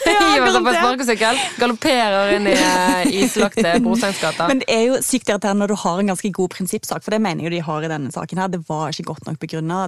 [0.04, 4.48] Hiver seg på sparkesykkel, galopperer inn i eh, islagte Brosteinsgata.
[4.50, 7.22] Men det er jo sykt irriterende når du har en ganske god prinsippsak, for det
[7.24, 8.52] mener jo de har i denne saken her.
[8.52, 9.86] Det var ikke godt nok begrunna.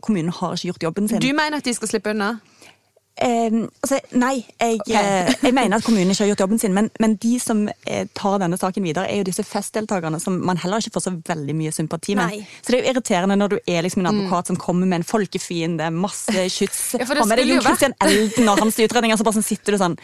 [0.00, 1.22] Kommunen har ikke gjort jobben sin.
[1.22, 2.36] Du mener at de skal slippe unna?
[3.16, 6.88] Eh, altså, nei, jeg, eh, jeg mener at kommunen ikke har gjort jobben sin, men,
[7.02, 10.80] men de som eh, tar denne saken videre, er jo disse festdeltakerne som man heller
[10.80, 12.32] ikke får så veldig mye sympati med.
[12.32, 12.62] Nei.
[12.62, 15.08] Så det er jo irriterende når du er liksom en advokat som kommer med en
[15.10, 19.20] folkefiende, masse skyts, Ja, for det er skulle jo Jon Christian Elden og hans utredninger,
[19.20, 19.98] så bare sånn sitter du sånn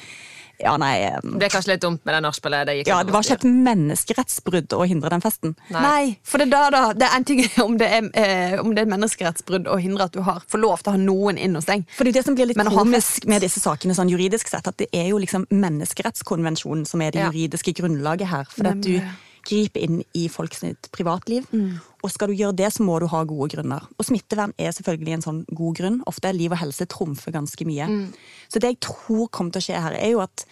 [0.63, 2.71] Ja, nei Det ble kanskje litt dumt med det nachspielet.
[2.89, 5.55] Ja, det var ikke et menneskerettsbrudd å hindre den festen.
[5.75, 5.83] Nei.
[5.87, 6.05] Nei.
[6.27, 6.83] for det er da, da.
[6.97, 10.09] Det er en ting om det er, eh, om det er et menneskerettsbrudd å hindre
[10.09, 11.85] at du har, får lov til å ha noen inn hos deg.
[11.97, 14.67] For det er det som blir litt Men komisk med disse sakene sånn juridisk sett,
[14.69, 18.51] at det er jo liksom menneskerettskonvensjonen som er det juridiske grunnlaget her.
[18.53, 18.97] For at du.
[19.47, 21.47] Griper inn i folks privatliv.
[21.53, 21.79] Mm.
[22.05, 23.87] Og skal du gjøre det, så må du ha gode grunner.
[23.97, 26.01] Og smittevern er selvfølgelig en sånn god grunn.
[26.11, 27.89] Ofte er liv og helse trumfer ganske mye.
[27.91, 28.09] Mm.
[28.53, 30.47] Så det jeg tror kommer til å skje her, er jo at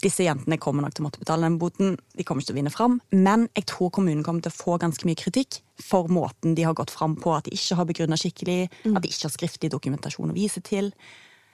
[0.00, 1.96] disse jentene kommer nok til å måtte betale den boten.
[2.16, 3.00] De kommer ikke til å vinne fram.
[3.12, 6.76] Men jeg tror kommunen kommer til å få ganske mye kritikk for måten de har
[6.78, 7.34] gått fram på.
[7.36, 8.62] At de ikke har begrunna skikkelig,
[8.94, 10.94] at de ikke har skriftlig dokumentasjon å vise til.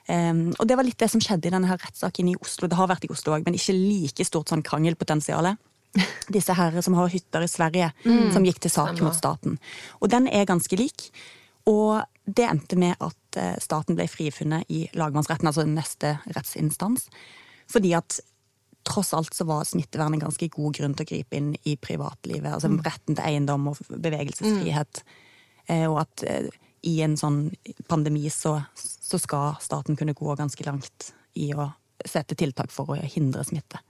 [0.07, 2.69] Um, og det var litt det som skjedde i denne rettssaken i Oslo.
[2.71, 5.57] Det har vært i Oslo òg, men ikke like stort sånn krangelpotensial.
[6.37, 7.91] Disse herre som har hytter i Sverige,
[8.35, 9.59] som gikk til sak mot staten.
[10.01, 11.11] Og den er ganske lik.
[11.67, 17.09] Og det endte med at eh, staten ble frifunnet i lagmannsretten, altså neste rettsinstans.
[17.71, 18.21] Fordi at
[18.87, 22.53] tross alt så var smittevern en ganske god grunn til å gripe inn i privatlivet.
[22.53, 25.03] Altså retten til eiendom og bevegelsesfrihet.
[25.67, 25.89] Mm.
[25.91, 26.47] og at eh,
[26.87, 27.41] i en sånn
[27.91, 31.73] pandemi så, så skal staten kunne gå ganske langt i å
[32.07, 33.81] sette tiltak for å hindre smitte.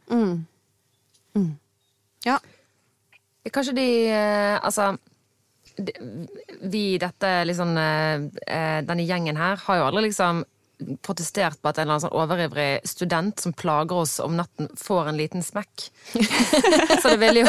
[2.25, 2.39] Ja.
[3.53, 4.97] Kanskje de eh, Altså
[5.77, 10.45] Vi, dette liksom eh, eh, Denne gjengen her har jo aldri liksom
[11.03, 15.09] protestert på at en eller annen sånn overivrig student som plager oss om natten, får
[15.09, 15.87] en liten smekk.
[17.03, 17.47] Så det vil jo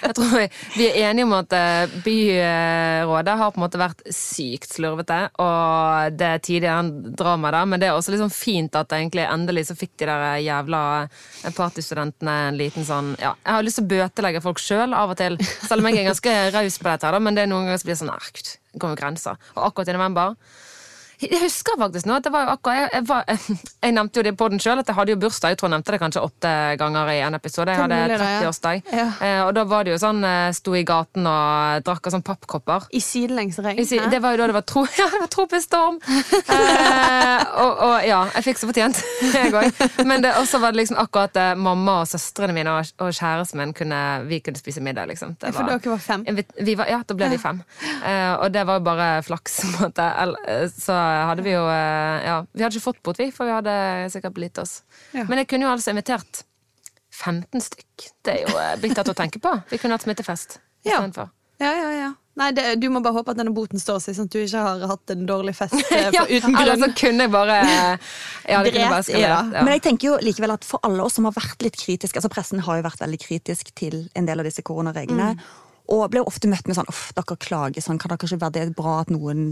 [0.00, 0.46] Jeg tror vi,
[0.78, 6.16] vi er enige om at eh, byrådet har på en måte vært sykt slurvete, og
[6.16, 9.76] det er tidligere drama der, men det er også liksom fint at egentlig endelig så
[9.76, 10.82] fikk de der jævla
[11.56, 15.20] partystudentene en liten sånn Ja, jeg har lyst til å bøtelegge folk sjøl av og
[15.20, 15.36] til,
[15.68, 17.92] selv om jeg er ganske raus på dette, da, men det er noen ganger som
[17.92, 18.32] blir sånn Nei,
[18.72, 19.38] det kommer grenser.
[19.54, 20.34] Og akkurat i november
[21.20, 23.24] jeg husker faktisk nå at det var jo akkurat Jeg, jeg, var,
[23.84, 25.52] jeg nevnte jo det på den sjøl, at jeg hadde jo bursdag.
[25.54, 27.74] Jeg tror jeg nevnte det kanskje åtte ganger i en episode.
[27.74, 28.38] Jeg hadde mulig det, ja.
[28.40, 28.82] 30-årsdag.
[28.96, 29.06] Ja.
[29.26, 32.24] Eh, og da var det jo sånn eh, Sto i gaten og drakk av sånn
[32.26, 32.88] pappkopper.
[32.96, 33.82] I sidelengs regn.
[33.86, 36.00] Sier- Det var jo da det var, tro, ja, det var tropisk storm!
[36.50, 39.00] Eh, og, og ja, jeg fikk så fortjent,
[39.34, 39.82] jeg òg.
[40.08, 43.60] Men det også var det liksom akkurat eh, mamma og søstrene mine og, og kjæresten
[43.60, 45.36] min kunne, vi kunne spise middag, liksom.
[45.40, 46.24] Det For dere var fem?
[46.40, 47.60] vi, vi var, ja, da ble vi fem.
[48.00, 49.60] Eh, og det var jo bare flaks.
[49.60, 50.08] på en måte.
[50.48, 50.96] Eh, Så
[51.30, 53.74] hadde vi jo eh, Ja, vi hadde ikke fått bot, vi, for vi hadde
[54.14, 54.80] sikkert blitt oss.
[55.16, 55.24] Ja.
[55.28, 56.44] Men jeg kunne jo altså invitert
[57.20, 58.08] 15 stykk.
[58.24, 59.52] Det er jo eh, bittert å tenke på.
[59.70, 60.96] Vi kunne hatt smittefest Ja.
[60.98, 61.30] istedenfor.
[61.60, 62.10] Ja, ja, ja.
[62.40, 64.60] Nei, det, Du må bare håpe at denne boten står seg, sånn at du ikke
[64.64, 66.84] har hatt en dårlig fest eh, Ja, uten eller grunn.
[66.86, 67.56] så kunne jeg bare
[68.48, 69.64] Ja, det kunne bare skrevet, Ja.
[69.66, 72.30] Men jeg tenker jo likevel at for alle oss som har vært litt kritiske altså
[72.32, 75.34] Pressen har jo vært veldig kritisk til en del av disse koronareglene.
[75.90, 78.56] Og ble jo ofte møtt med sånn uff, dere klager sånn, kan dere ikke være
[78.56, 79.50] det bra at noen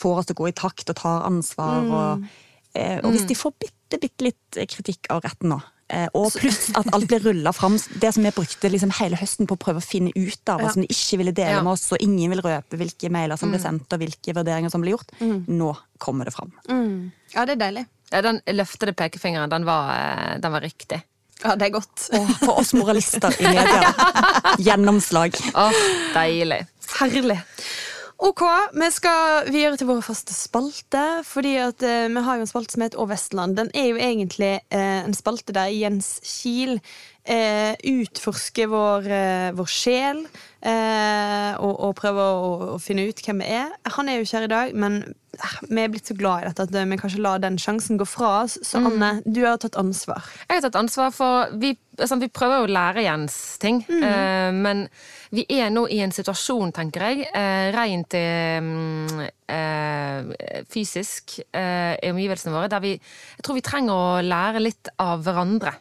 [0.00, 1.88] får oss til å gå i takt og tar ansvar?
[2.00, 2.26] Og,
[2.74, 6.70] eh, og hvis de får bitte, bitte litt kritikk av retten nå, eh, og pluss
[6.76, 9.78] at alt blir rulla fram, det som vi brukte liksom hele høsten på å prøve
[9.82, 11.62] å finne ut av, og som de ikke ville dele Ja.
[11.62, 14.80] med oss, og ingen vil røpe hvilke mailer som ble sendt, og hvilke vurderinger som
[14.82, 16.52] ble gjort, nå kommer det fram.
[17.34, 17.86] Ja, det er deilig.
[18.12, 21.02] Ja, den løftede pekefingeren, den var, eh, den var riktig.
[21.44, 22.08] Ja, det er godt.
[22.16, 23.90] Og for oss moralister i media,
[24.58, 25.34] gjennomslag.
[25.54, 25.72] Åh,
[26.14, 26.62] deilig.
[26.98, 27.40] Herlig.
[28.16, 28.40] Ok,
[28.72, 31.02] vi skal videre til vår faste spalte.
[31.28, 33.58] Fordi at eh, Vi har jo en spalte som heter Å Vestland.
[33.58, 36.78] Den er jo egentlig eh, en spalte der Jens Kiel
[37.28, 40.24] eh, utforsker vår, eh, vår sjel.
[40.64, 43.76] eh, og, og prøver å, å finne ut hvem vi er.
[43.98, 45.02] Han er jo ikke her i dag, men
[45.68, 48.42] vi er blitt så glad i dette at vi kanskje lar den sjansen gå fra
[48.44, 48.58] oss.
[48.64, 50.24] Så Anne, du har tatt ansvar.
[50.46, 54.86] Jeg har tatt ansvar for Vi, altså, vi prøver å lære Jens ting, eh, men
[55.34, 58.62] vi er nå i en situasjon, tenker jeg, eh, rent eh,
[60.72, 65.22] fysisk eh, i omgivelsene våre, der vi Jeg tror vi trenger å lære litt av
[65.26, 65.74] hverandre.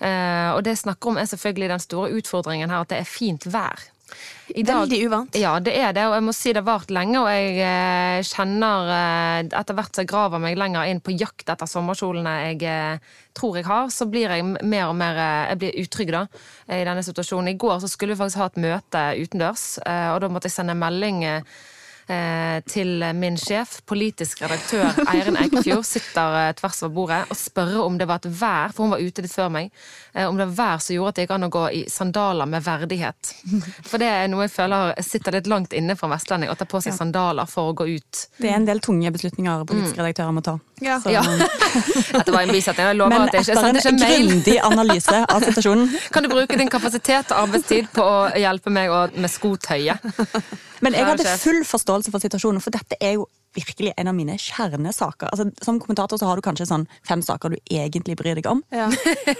[0.00, 3.08] Eh, og det jeg snakker om, er selvfølgelig den store utfordringen her, at det er
[3.08, 3.82] fint vær.
[4.50, 5.36] I Veldig uvant.
[5.38, 8.18] Ja, det er det, og jeg må si det har vart lenge, og jeg eh,
[8.26, 12.64] kjenner eh, etter hvert som jeg graver meg lenger inn på jakt etter sommerkjolene jeg
[12.66, 16.24] eh, tror jeg har, så blir jeg mer og mer Jeg blir utrygg da,
[16.66, 17.52] i denne situasjonen.
[17.52, 20.74] I går så skulle vi faktisk ha et møte utendørs, og da måtte jeg sende
[20.78, 21.22] melding
[22.66, 27.98] til min sjef, politisk redaktør Eirin Eikefjord, sitter eh, tvers over bordet, og spørre om
[28.00, 29.70] det var et vær, for hun var ute litt før meg,
[30.14, 32.50] eh, om det var vær som gjorde at det gikk an å gå i sandaler
[32.50, 33.32] med verdighet.
[33.86, 36.66] For det er noe jeg føler sitter litt langt inne for en vestlending, å ta
[36.68, 38.24] på seg sandaler for å gå ut.
[38.40, 40.58] Det er en del tunge beslutninger politiske redaktører må ta.
[40.82, 40.98] Ja.
[41.00, 41.22] Så- Ja.
[42.16, 42.86] Dette var en bisetning.
[42.90, 43.66] Jeg lover Men at jeg ikke mail.
[43.66, 44.26] Men etter en mail.
[44.30, 48.90] grundig analyse av situasjonen Kan du bruke din kapasitet og arbeidstid på å hjelpe meg
[49.14, 50.00] med skotøyet?
[50.80, 54.36] Men jeg hadde full forståelse for situasjonen, for dette er jo virkelig en av mine
[54.38, 55.28] kjernesaker.
[55.32, 58.62] Altså, som kommentator så har du kanskje sånn fem saker du egentlig bryr deg om.
[58.72, 58.86] Ja.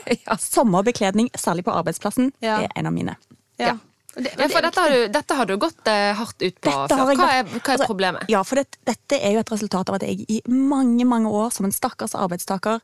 [0.39, 2.61] Sommerbekledning, særlig på arbeidsplassen, Ja.
[2.63, 3.17] er en av mine.
[3.59, 3.77] Ja.
[4.17, 6.97] Det- Ja, for dette har du, dette har du gått eh, hardt ut på Dette
[6.97, 7.15] før.
[7.15, 8.25] Hva er, hva er altså, problemet?
[8.29, 11.53] Ja, for det, dette er jo et resultat av at jeg i mange, mange år
[11.55, 12.81] som en stakkars arbeidstaker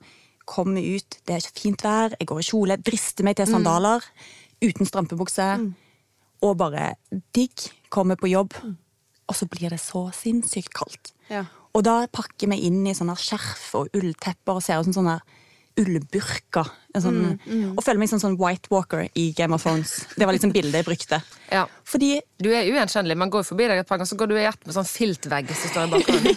[0.47, 4.05] kommer ut, det er ikke fint vær, jeg går i kjole, drister meg til sandaler,
[4.63, 5.75] uten strømpebukse,
[6.47, 6.95] og bare
[7.35, 8.55] digg, kommer på jobb,
[9.27, 11.13] og så blir det så sinnssykt kaldt.
[11.33, 11.45] Ja.
[11.77, 15.19] Og da pakker vi inn i sånne skjerf og ulltepper og ser ut som sånne
[15.77, 16.69] ullburker.
[16.97, 17.73] Sånn, mm, mm.
[17.77, 19.99] Og føler meg som sånn White Walker i Game of Thrones.
[20.17, 21.19] Det var liksom bildet jeg brukte.
[21.53, 21.67] Ja.
[21.85, 23.17] Fordi Du er ugjenkjennelig.
[23.21, 25.53] Man går forbi deg et par ganger, så går du i hjertet med sånn filtvegg
[25.53, 26.33] som står i bakgrunnen.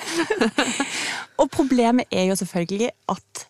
[1.40, 3.46] Og problemet er jo selvfølgelig at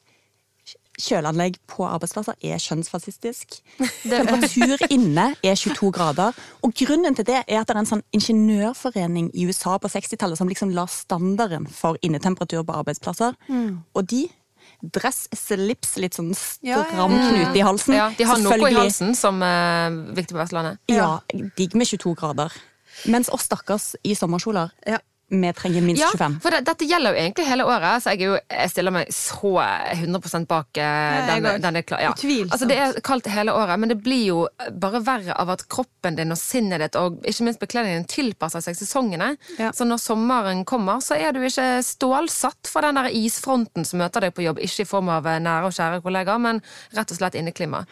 [1.02, 3.60] kjøleanlegg på arbeidsplasser er kjønnsfascistisk.
[4.10, 6.36] Temperatur inne er 22 grader.
[6.66, 10.40] Og grunnen til det er at det er en sånn ingeniørforening i USA på 60-tallet
[10.40, 13.38] som liksom la standarden for innetemperatur på arbeidsplasser.
[13.94, 14.26] Og de
[14.80, 17.96] Dress, slips, litt sånn stram knute i halsen.
[17.98, 20.80] Ja, de har noe i halsen som er viktig på Vestlandet.
[20.88, 21.18] Ja,
[21.58, 22.54] digg med 22 grader.
[23.12, 24.98] Mens oss stakkars i sommerkjoler, Ja.
[25.30, 26.40] Vi trenger minst Ja, 25.
[26.42, 29.52] for det, dette gjelder jo egentlig hele året, så jeg, jo, jeg stiller meg så
[29.62, 31.70] 100 bak eh, den, også.
[31.70, 32.02] er klar.
[32.02, 32.10] Ja.
[32.50, 34.40] Altså, det er kaldt hele året, men det blir jo
[34.82, 38.78] bare verre av at kroppen din og sinnet ditt og ikke minst bekledningen tilpasser seg
[38.78, 39.36] sesongene.
[39.60, 39.70] Ja.
[39.76, 44.26] Så når sommeren kommer, så er du ikke stålsatt for den der isfronten som møter
[44.26, 44.58] deg på jobb.
[44.66, 46.62] Ikke i form av eh, nære og kjære kollegaer, men
[46.96, 47.84] rett og slett inneklima.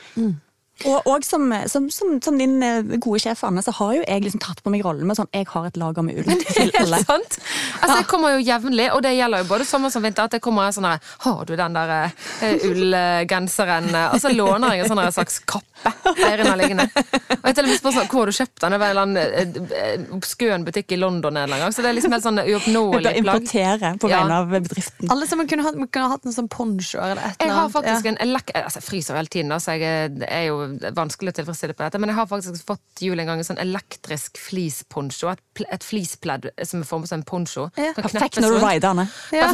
[0.86, 4.22] Og, og som, som, som, som din eh, gode sjef Anne, så har jo jeg
[4.22, 7.00] liksom tatt på meg rollen med sånn Jeg har et lager med ull til alle.
[7.00, 7.38] Helt sant?
[7.82, 10.44] Altså, jeg kommer jo jevnlig, og det gjelder jo både sommer som vinter, at jeg
[10.44, 13.90] kommer sånn her Har du den der uh, ullgenseren?
[13.94, 15.66] eh?» Og så låner jeg en sånn slags kappe
[16.26, 16.88] Eirin har liggende.
[16.90, 18.74] Og jeg til og med spør sånn, hvor har du kjøpt den?
[18.74, 21.74] Det var en eller annen eh, obskøn butikk i London en eller annen gang.
[21.76, 23.20] Så det er liksom helt sånn uoppnåelig plagg.
[23.22, 24.22] importere på Ja.
[24.24, 25.12] vegne av bedriften.
[25.14, 28.14] Alle sammen kunne hatt, kunne hatt en sånn poncho eller et Jeg har faktisk ja.
[28.18, 30.58] en lekk altså Jeg fryser hele tiden, så jeg er- er jo
[30.96, 32.00] vanskelig å tilfredsstille på dette.
[32.02, 35.32] Men jeg har faktisk fått jul en gang en sånn elektrisk fleeceponcho.
[35.32, 37.68] Et, et fleecepledd som er formet som en poncho.
[37.78, 37.92] Ja.
[37.96, 39.12] Perfekt når du rider, den.
[39.34, 39.48] Ja.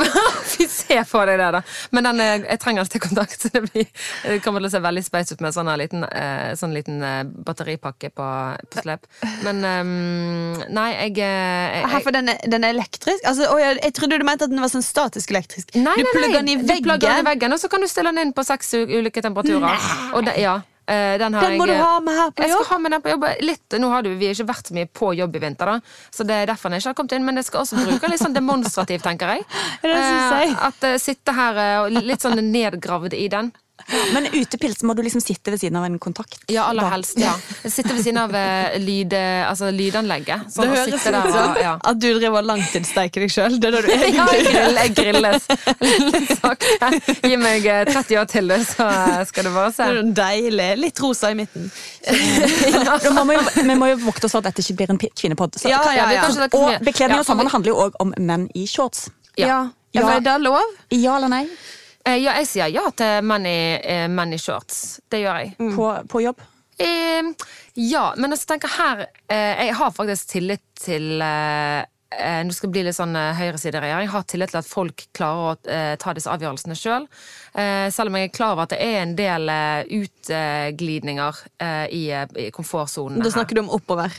[0.55, 1.62] Fy se på deg det, da.
[1.94, 3.88] Men den, eh, jeg trenger alltid kontakt, så det, blir,
[4.24, 7.03] det kommer til å se veldig speis ut med en sånn liten, eh, sånn liten
[7.05, 8.29] eh, batteripakke på,
[8.70, 9.09] på slep.
[9.46, 13.24] Men ehm, nei, jeg, jeg, jeg, for den er, den er elektrisk?
[13.29, 15.74] Altså, å, jeg, jeg trodde du mente at den var sånn statisk elektrisk.
[15.77, 17.33] Nei, du nei, plugger den i Du plugger den i veggen.
[17.33, 19.90] veggen, og så kan du stille den inn på seks ulike temperaturer.
[20.14, 22.51] Og det, ja, eh, den, har Den må jeg, du ha med her på Jeg
[22.53, 22.70] skal jobb.
[22.70, 23.27] ha med den på jobb.
[23.40, 25.97] Litt, nå har du, vi har ikke vært så mye på jobb i vinter, da,
[26.14, 27.27] så det er derfor den ikke har kommet inn.
[27.27, 29.44] Men jeg skal også bruke litt sånn demonstrativt, tenker jeg.
[29.85, 30.49] Ja, det synes jeg.
[30.55, 33.53] Eh, At uh, sitte her eh, og litt sånn nedgravd i den.
[34.15, 36.39] Men utepils må du liksom sitte ved siden av en kontakt.
[36.49, 37.19] Ja, aller helst.
[37.21, 40.47] ja Sitte ved siden av eh, lyd, eh, altså, lydanlegget.
[40.47, 41.75] Det Sånn, høres ut som ja.
[41.77, 43.59] at du driver og langtidssteiker deg sjøl.
[43.61, 43.99] Det er da du Ja,
[44.31, 45.49] egentlig grill, jeg grilles
[46.15, 47.19] litt sakte.
[47.27, 49.91] Gi meg eh, 30 år til, du, så eh, skal du bare se.
[49.91, 50.71] Det er deilig.
[50.87, 51.69] Litt rosa i midten.
[52.89, 52.99] ja.
[53.19, 55.61] må vi, jo, vi må jo vokte oss for at dette ikke blir en kvinnepod.
[55.69, 56.27] Ja, ja, ja.
[56.55, 59.09] Og bekledning og sommeren handler jo òg om menn i shorts.
[59.35, 59.47] Ja.
[59.47, 59.49] Ja.
[59.51, 59.63] ja.
[59.95, 60.11] Ja.
[60.17, 60.63] Er det lov?
[60.91, 61.47] Ja eller nei?
[62.05, 65.01] Eh, Ja, jeg sier ja til menn i, eh, i shorts.
[65.11, 65.55] Det gjør jeg.
[65.75, 66.43] På, på jobb?
[66.79, 67.23] Eh,
[67.79, 72.67] ja, men altså, tenker her eh, Jeg har faktisk tillit til eh, eh, Nå skal
[72.69, 74.09] det bli litt sånn høyresideregjering.
[74.09, 77.07] Jeg har tillit til at folk klarer å ta disse avgjørelsene sjøl.
[77.55, 79.49] Eh, selv om jeg er klar over at det er en del
[80.01, 81.40] utglidninger
[81.95, 82.05] i,
[82.43, 83.23] i komfortsonen.
[83.23, 84.12] Da snakker du om oppover.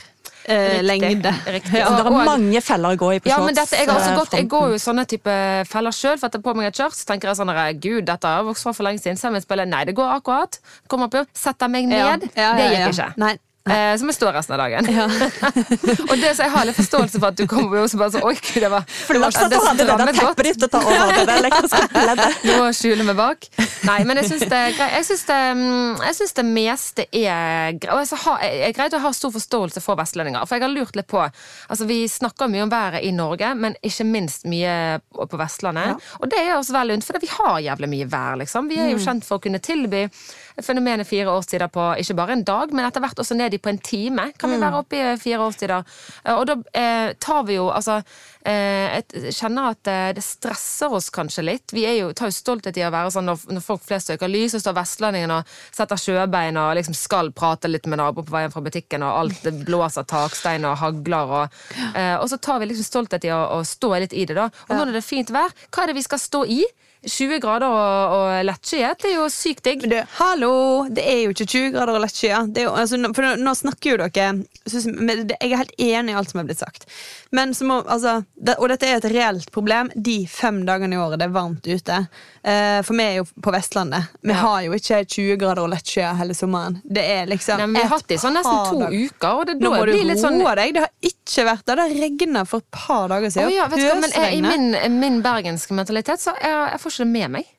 [0.48, 1.32] Eh, Riktig, lengde.
[1.46, 1.80] riktig.
[1.82, 3.46] Så det er mange feller å gå i på Ja, shorts.
[3.46, 5.34] men dette, jeg, har også eh, gått, jeg går jo sånne type
[5.66, 8.30] feller sjøl, for at jeg på meg et shorts, tenker jeg sånn der, Gud, dette
[8.36, 9.18] har vokst fra for lenge siden.
[9.18, 10.60] Så jeg spiller, nei, det går akkurat.
[10.86, 11.98] Kommer på, setter meg ned.
[11.98, 13.08] Ja, ja, det ja, gikk ikke.
[13.18, 13.34] Nei.
[13.76, 14.86] Eh, som jeg står resten av dagen.
[16.10, 18.36] og det, så jeg har litt forståelse for at du kommer jo bare så, Oi,
[18.38, 20.82] gud, det var, det var sånn at du hadde det der teppet ditt å ta
[20.86, 22.04] over det elektriske.
[22.46, 23.48] Nå skjuler meg bak.
[23.88, 24.94] Nei, men jeg syns det, er greit.
[24.94, 27.90] jeg syns det, mm, jeg syns det meste er greit.
[27.96, 30.46] Og jeg er greit å ha stor forståelse for vestlendinger.
[30.46, 33.74] For jeg har lurt litt på altså Vi snakker mye om været i Norge, men
[33.82, 35.56] ikke minst mye på Vestlandet.
[35.56, 36.02] Vestlandet.
[36.20, 38.68] Og det er oss vel unt, for vi har jævlig mye vær, liksom.
[38.70, 40.06] Vi er jo kjent for å kunne tilby
[40.64, 43.70] fenomenet fire årstider på ikke bare en dag, men etter hvert også ned i på
[43.72, 44.30] en time.
[44.38, 45.82] Kan vi være oppe i fire da?
[46.24, 48.02] Eh, Og da eh, tar vi jo altså
[48.44, 51.72] eh, Jeg kjenner at eh, det stresser oss kanskje litt.
[51.72, 54.54] Vi jo, tar jo stolthet i å være sånn når, når folk flest øker lys,
[54.54, 58.52] og står vestlendingen og setter sjøbein og liksom skal prate litt med naboen på veien
[58.54, 61.36] fra butikken, og alt blåser takstein og hagler.
[61.42, 61.60] Og,
[61.94, 64.48] eh, og så tar vi liksom stolthet i å, å stå litt i det, da.
[64.68, 66.62] Og når det er fint vær, hva er det vi skal stå i?
[67.06, 69.84] 20 grader og, og lettskyet, det er jo sykt digg.
[69.86, 70.52] Men du, hallo!
[70.90, 72.52] Det er jo ikke 20 grader og lettskyet.
[72.56, 74.28] Det er altså, for nå, snakker jo dere
[74.66, 74.88] synes,
[75.38, 76.86] Jeg er helt enig i alt som er blitt sagt.
[77.34, 81.00] Men så må, altså, det, og dette er et reelt problem de fem dagene i
[81.00, 82.00] året det er varmt ute.
[82.46, 84.10] Uh, for vi er jo på Vestlandet.
[84.22, 84.40] Vi Ja.
[84.42, 86.80] har jo ikke 20 grader og lettskyet hele sommeren.
[86.84, 88.94] Det er liksom Nei, vi har hatt det i sånn nesten to dag.
[88.94, 90.74] uker, og det Nå må du roe sånn roe deg.
[90.76, 91.76] Det har ikke vært det.
[91.76, 93.50] Det har regna for et par dager siden.
[93.50, 93.56] siden.
[93.56, 97.12] ja, hva, men jeg, I min, min bergenske mentalitet så jeg, jeg får ikke det
[97.20, 97.52] med meg.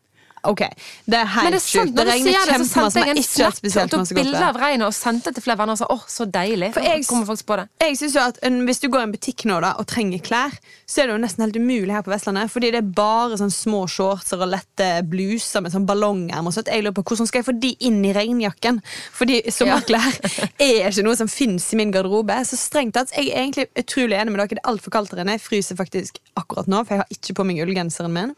[0.48, 0.62] Ok,
[1.10, 1.94] Det er helt sjukt.
[1.98, 3.00] Det regner det, så kjempemasse.
[3.00, 5.76] men jeg ikke snap spesielt masse godt bilde av regnet og sendte til flere venner
[5.76, 6.70] og sa åh, så deilig.
[6.74, 7.66] For jeg- kommer på det.
[7.82, 10.20] Jeg synes jo at en, Hvis du går i en butikk nå da, og trenger
[10.22, 10.52] klær,
[10.88, 12.50] så er det jo nesten helt umulig her på Vestlandet.
[12.52, 16.48] Fordi det er bare sånn små shortser og lette bluser med sånn ballongerm.
[16.48, 16.68] og sånt.
[16.68, 18.82] Jeg lurer på Hvordan skal jeg få de inn i regnjakken?
[19.12, 20.20] Fordi sommerklær
[20.60, 22.46] er ikke noe som fins i min garderobe.
[22.46, 24.48] Så strengt tatt, jeg er egentlig utrolig enig med dere.
[24.48, 25.36] Det er altfor kaldt her inne.
[25.38, 28.36] Jeg fryser faktisk akkurat nå, for jeg har ikke på meg ullgenseren min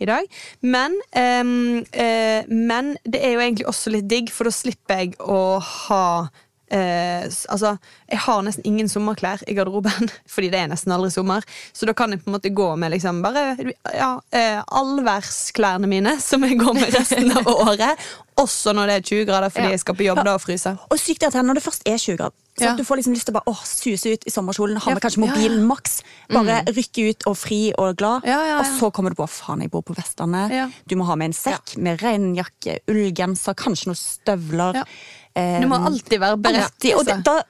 [0.00, 0.28] i dag.
[0.60, 5.18] Men, um, uh, men det er jo egentlig også litt digg, for da slipper jeg
[5.20, 6.04] å ha
[6.70, 7.76] eh, altså,
[8.10, 11.44] Jeg har nesten ingen sommerklær i garderoben, fordi det er nesten aldri sommer.
[11.72, 13.56] Så da kan jeg på en måte gå med liksom bare
[13.94, 17.98] ja, eh, allværsklærne mine, som jeg går med resten av året.
[18.40, 19.70] Også når det er 20 grader fordi Ja.
[19.76, 20.70] jeg skal på jobb da og fryse.
[20.90, 22.36] Og sykt at når det først er 20 grader.
[22.58, 22.70] Så Ja.
[22.72, 25.00] at Du får liksom lyst til å bare åh, suse ut i sommerkjolen, ha med
[25.02, 26.00] kanskje mobilen maks.
[26.28, 28.24] Bare rykke ut og fri og glad.
[28.26, 30.72] Og så kommer du på faen, jeg bor på Vestlandet.
[30.88, 34.82] Du må ha med en sekk med regnjakke, ullgenser, kanskje noen støvler.
[35.36, 36.84] Eh, Du må alltid være beredt.
[36.96, 37.22] og det, altså.
[37.24, 37.42] da,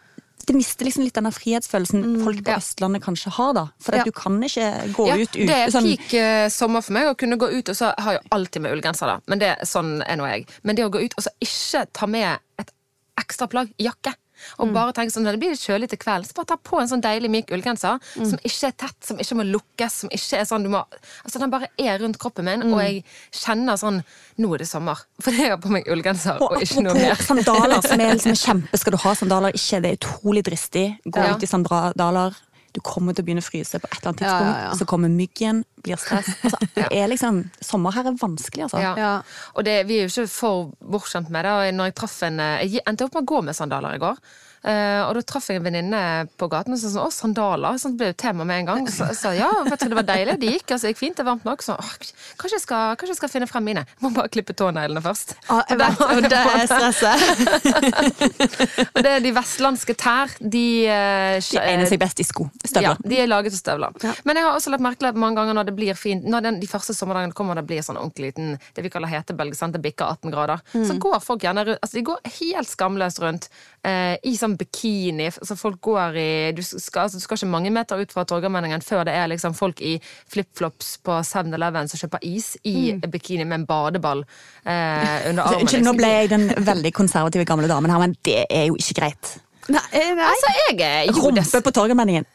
[0.47, 2.59] det mister liksom litt denne frihetsfølelsen folk på ja.
[2.59, 3.53] Østlandet kanskje har.
[3.55, 4.05] da For Ja.
[4.05, 7.07] du kan ikke gå Ja, ut uten det er sånn, peak uh, sommer for meg
[7.09, 9.21] å kunne gå ut, og så har jeg alltid med ullgenser, da.
[9.27, 10.47] Men det, sånn er nå jeg.
[10.63, 12.73] Men det å gå ut og så ikke ta med et
[13.21, 14.15] ekstra plagg, jakke.
[14.59, 14.75] Og Mm.
[14.75, 16.89] bare tenke sånn, når det blir litt kjølig til kvelden, så bare ta på en
[16.89, 18.27] sånn deilig myk ullgenser Mm.
[18.31, 20.85] som ikke er tett, som ikke må lukkes, som ikke er sånn du må
[21.25, 22.73] Altså den bare er rundt kroppen min, Mm.
[22.75, 24.03] og jeg kjenner sånn
[24.39, 24.97] Nå er det sommer.
[25.21, 27.15] For jeg har på meg ullgenser og, og ikke noe mer.
[27.17, 29.53] sandaler, som er liksom kjempe Skal du ha sandaler?
[29.53, 30.99] Ikke, det er utrolig dristig.
[31.07, 31.35] Gå Ja.
[31.35, 32.35] ut i sandaler.
[32.77, 34.51] Du kommer til å begynne å fryse på et eller annet tidspunkt.
[34.51, 34.75] ja, ja.
[34.79, 36.29] Så kommer myggen, blir stress.
[36.45, 38.83] Altså, det er liksom, sommer her er vanskelig, altså.
[38.85, 38.93] Ja.
[38.99, 39.15] Ja.
[39.57, 41.57] Og det, vi er jo ikke for bortskjemt med det.
[41.57, 44.03] Og når jeg traff en eh, Jeg endte opp med å gå med sandaler i
[44.03, 44.23] går.
[44.61, 46.01] Eh, og da traff jeg en venninne
[46.37, 47.79] på gaten og sa sånn, å, sandaler.
[47.81, 48.89] Sånn, ble jo tema med en gang.
[48.93, 50.37] Så jeg sa ja, vet du, det var deilig.
[50.43, 51.65] Det gikk altså, det gikk fint, det er varmt nok.
[51.65, 51.93] Så åh,
[52.41, 53.87] kanskje, jeg skal, kanskje jeg skal finne frem mine.
[53.89, 55.37] Jeg må bare klippe tåneglene først.
[55.49, 57.19] Ah, jeg vet, og det er stresset.
[58.95, 60.33] Og det er de vestlandske tær.
[60.41, 62.47] De, eh, De egner seg best i sko.
[62.65, 62.99] Støvler.
[63.01, 63.97] Ja, de er laget av støvler.
[64.29, 66.45] Men jeg har også lagt merke til at mange ganger når det blir fint Når
[66.45, 69.57] den, de første sommerdagene kommer og det blir sånn ordentlig liten Det vi kaller hetebølge,
[69.59, 69.75] sant?
[69.77, 73.49] det bikker 18 grader, så går folk gjerne rundt Altså de går helt skamløst rundt
[73.87, 75.29] eh, i sånn bikini.
[75.31, 78.83] Så folk går i Du skal, altså, du skal ikke mange meter ut fra Torgallmenningen
[78.83, 83.61] før det er liksom folk i flipflops på 7-Eleven som kjøper is i bikini med
[83.61, 84.25] en badeball
[84.65, 85.63] eh, under armen.
[85.67, 86.01] Unnskyld, nå liksom.
[86.01, 89.39] ble jeg den veldig konservative gamle damen her, men det er jo ikke greit.
[89.71, 90.27] Nei, nei.
[90.27, 92.27] Altså, jeg Rumpe på Torgallmenningen.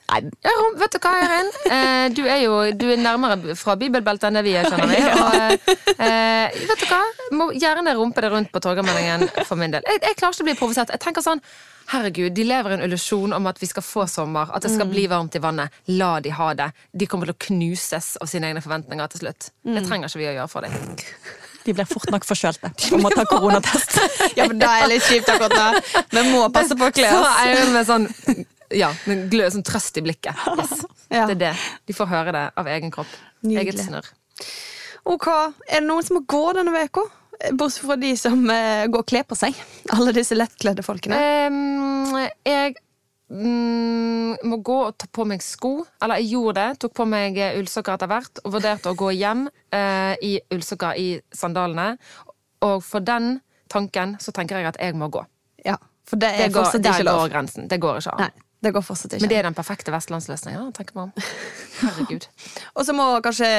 [0.46, 1.52] Ja, vet du hva, Eirin?
[1.76, 5.00] Eh, du er jo du er nærmere fra bibelbeltet enn det vi er, skjønner vi.
[5.26, 7.02] Og, eh, vet du hva?
[7.36, 9.84] Må gjerne rumpe det rundt på Torgallmenningen for min del.
[9.90, 10.94] Jeg, jeg klarer ikke å bli provosert.
[10.94, 11.42] Jeg tenker sånn
[11.92, 14.88] Herregud, de lever i en illusjon om at vi skal få sommer, at det skal
[14.90, 15.74] bli varmt i vannet.
[15.94, 16.72] La de ha det.
[16.98, 19.52] De kommer til å knuses av sine egne forventninger til slutt.
[19.66, 20.96] Det trenger ikke vi å gjøre for dem.
[21.66, 23.96] De blir fort nok forkjølte og må ta koronatest.
[24.38, 26.04] Ja, men da er det litt kjipt akkurat nå.
[26.12, 27.40] Vi må passe på å kle Så oss.
[27.42, 28.06] er jeg med sånn
[28.76, 30.46] ja, med glød, sånn trøst i blikket.
[30.58, 30.76] Yes.
[31.16, 31.28] Ja.
[31.30, 31.52] Det er det.
[31.86, 33.12] De får høre det av egen kropp.
[33.46, 33.62] Nydelig.
[33.62, 34.08] Eget snørr.
[35.06, 35.28] Ok,
[35.70, 37.04] Er det noen som må gå denne uka?
[37.52, 39.58] Bortsett fra de som eh, går og kler på seg.
[39.96, 41.18] Alle disse lettkledde folkene.
[41.50, 42.16] Um,
[42.48, 42.76] jeg
[43.30, 45.78] mm, må gå og ta på meg sko.
[46.04, 46.80] Eller jeg gjorde det.
[46.84, 48.44] Tok på meg eh, ullsokker etter hvert.
[48.46, 51.96] Og vurderte å gå hjem eh, i ullsokker i sandalene.
[52.66, 53.40] Og for den
[53.72, 55.26] tanken så tenker jeg at jeg må gå.
[55.66, 57.24] Ja, For det er Det går, fortsatt ikke lov.
[57.24, 57.70] går grensen.
[57.70, 58.26] Det går ikke an.
[58.28, 59.24] Nei, det går fortsatt ikke.
[59.26, 60.66] Men det er den perfekte vestlandsløsningen.
[60.68, 61.14] da, tenker man.
[61.82, 62.28] Herregud.
[62.76, 63.50] Og så må kanskje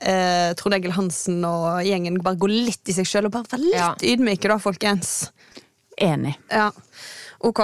[0.00, 3.64] eh, Trond Egil Hansen og gjengen bare gå litt i seg sjøl og bare være
[3.68, 3.92] litt Ja.
[4.14, 5.14] ydmyke, da, folkens.
[6.02, 6.34] Enig.
[6.50, 6.70] Ja,
[7.44, 7.60] ok.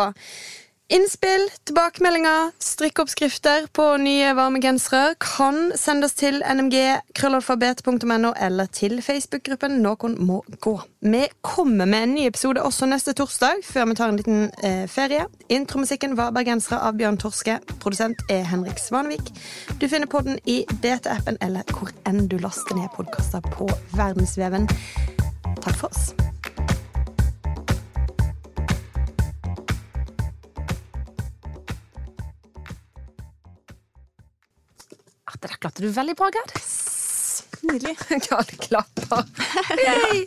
[0.92, 10.16] Innspill, tilbakemeldinger, strikkeoppskrifter på nye varme gensere kan sendes til nmg.krøllalfabet.no eller til Facebook-gruppen Noen
[10.18, 10.72] må gå.
[11.06, 14.88] Vi kommer med en ny episode også neste torsdag, før vi tar en liten eh,
[14.90, 15.28] ferie.
[15.48, 17.60] Intromusikken var 'Bergensere' av Bjørn Torske.
[17.78, 19.30] Produsent er Henrik Svanevik.
[19.78, 24.66] Du finner podden i BT-appen eller hvor enn du laster ned podkaster på verdensveven.
[25.62, 26.10] Takk for oss.
[35.42, 36.54] Der klarte du veldig bra, Gerd.
[37.62, 37.96] Nydelig.
[38.28, 39.26] Gerd klapper.
[39.86, 40.26] Yay!